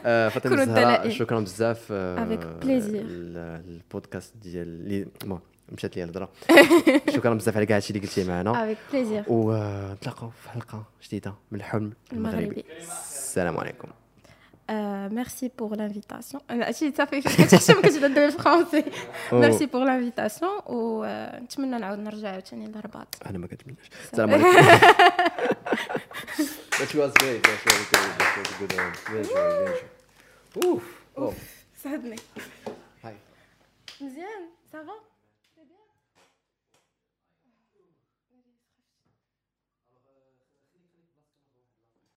[0.05, 1.09] آه، فاطمة الزهراء.
[1.09, 2.69] شكرا بزاف آه، Avec plaisir.
[2.95, 5.41] ال- البودكاست ديال اللي المهم
[5.73, 6.29] مشات لي الهضرة.
[7.17, 8.65] شكرا بزاف على كاع هادشي اللي قلتي معنا.
[8.65, 12.65] avec plaisir ونتلاقاو في حلقة جديدة من الحلم المغربي.
[12.81, 13.89] السلام عليكم.
[15.10, 18.84] ميرسي بور لانفيتاسيون هادشي صافي فاش كتحشم كتبدا تدوي الفرونسي
[19.32, 24.52] ميرسي بور لانفيتاسيون ونتمنى نعاود نرجع عاوتاني للرباط انا ما كنتمناش السلام عليكم
[26.80, 27.42] That was great.
[27.48, 28.14] That was great.
[28.20, 28.94] That was a good one.
[29.10, 30.66] Bien joué, bien joué.
[30.66, 30.84] Ouf.
[31.18, 31.34] Oh.
[31.84, 32.16] ساعدني
[33.04, 33.16] Hi.
[34.02, 34.44] مزيان
[34.74, 34.94] صافا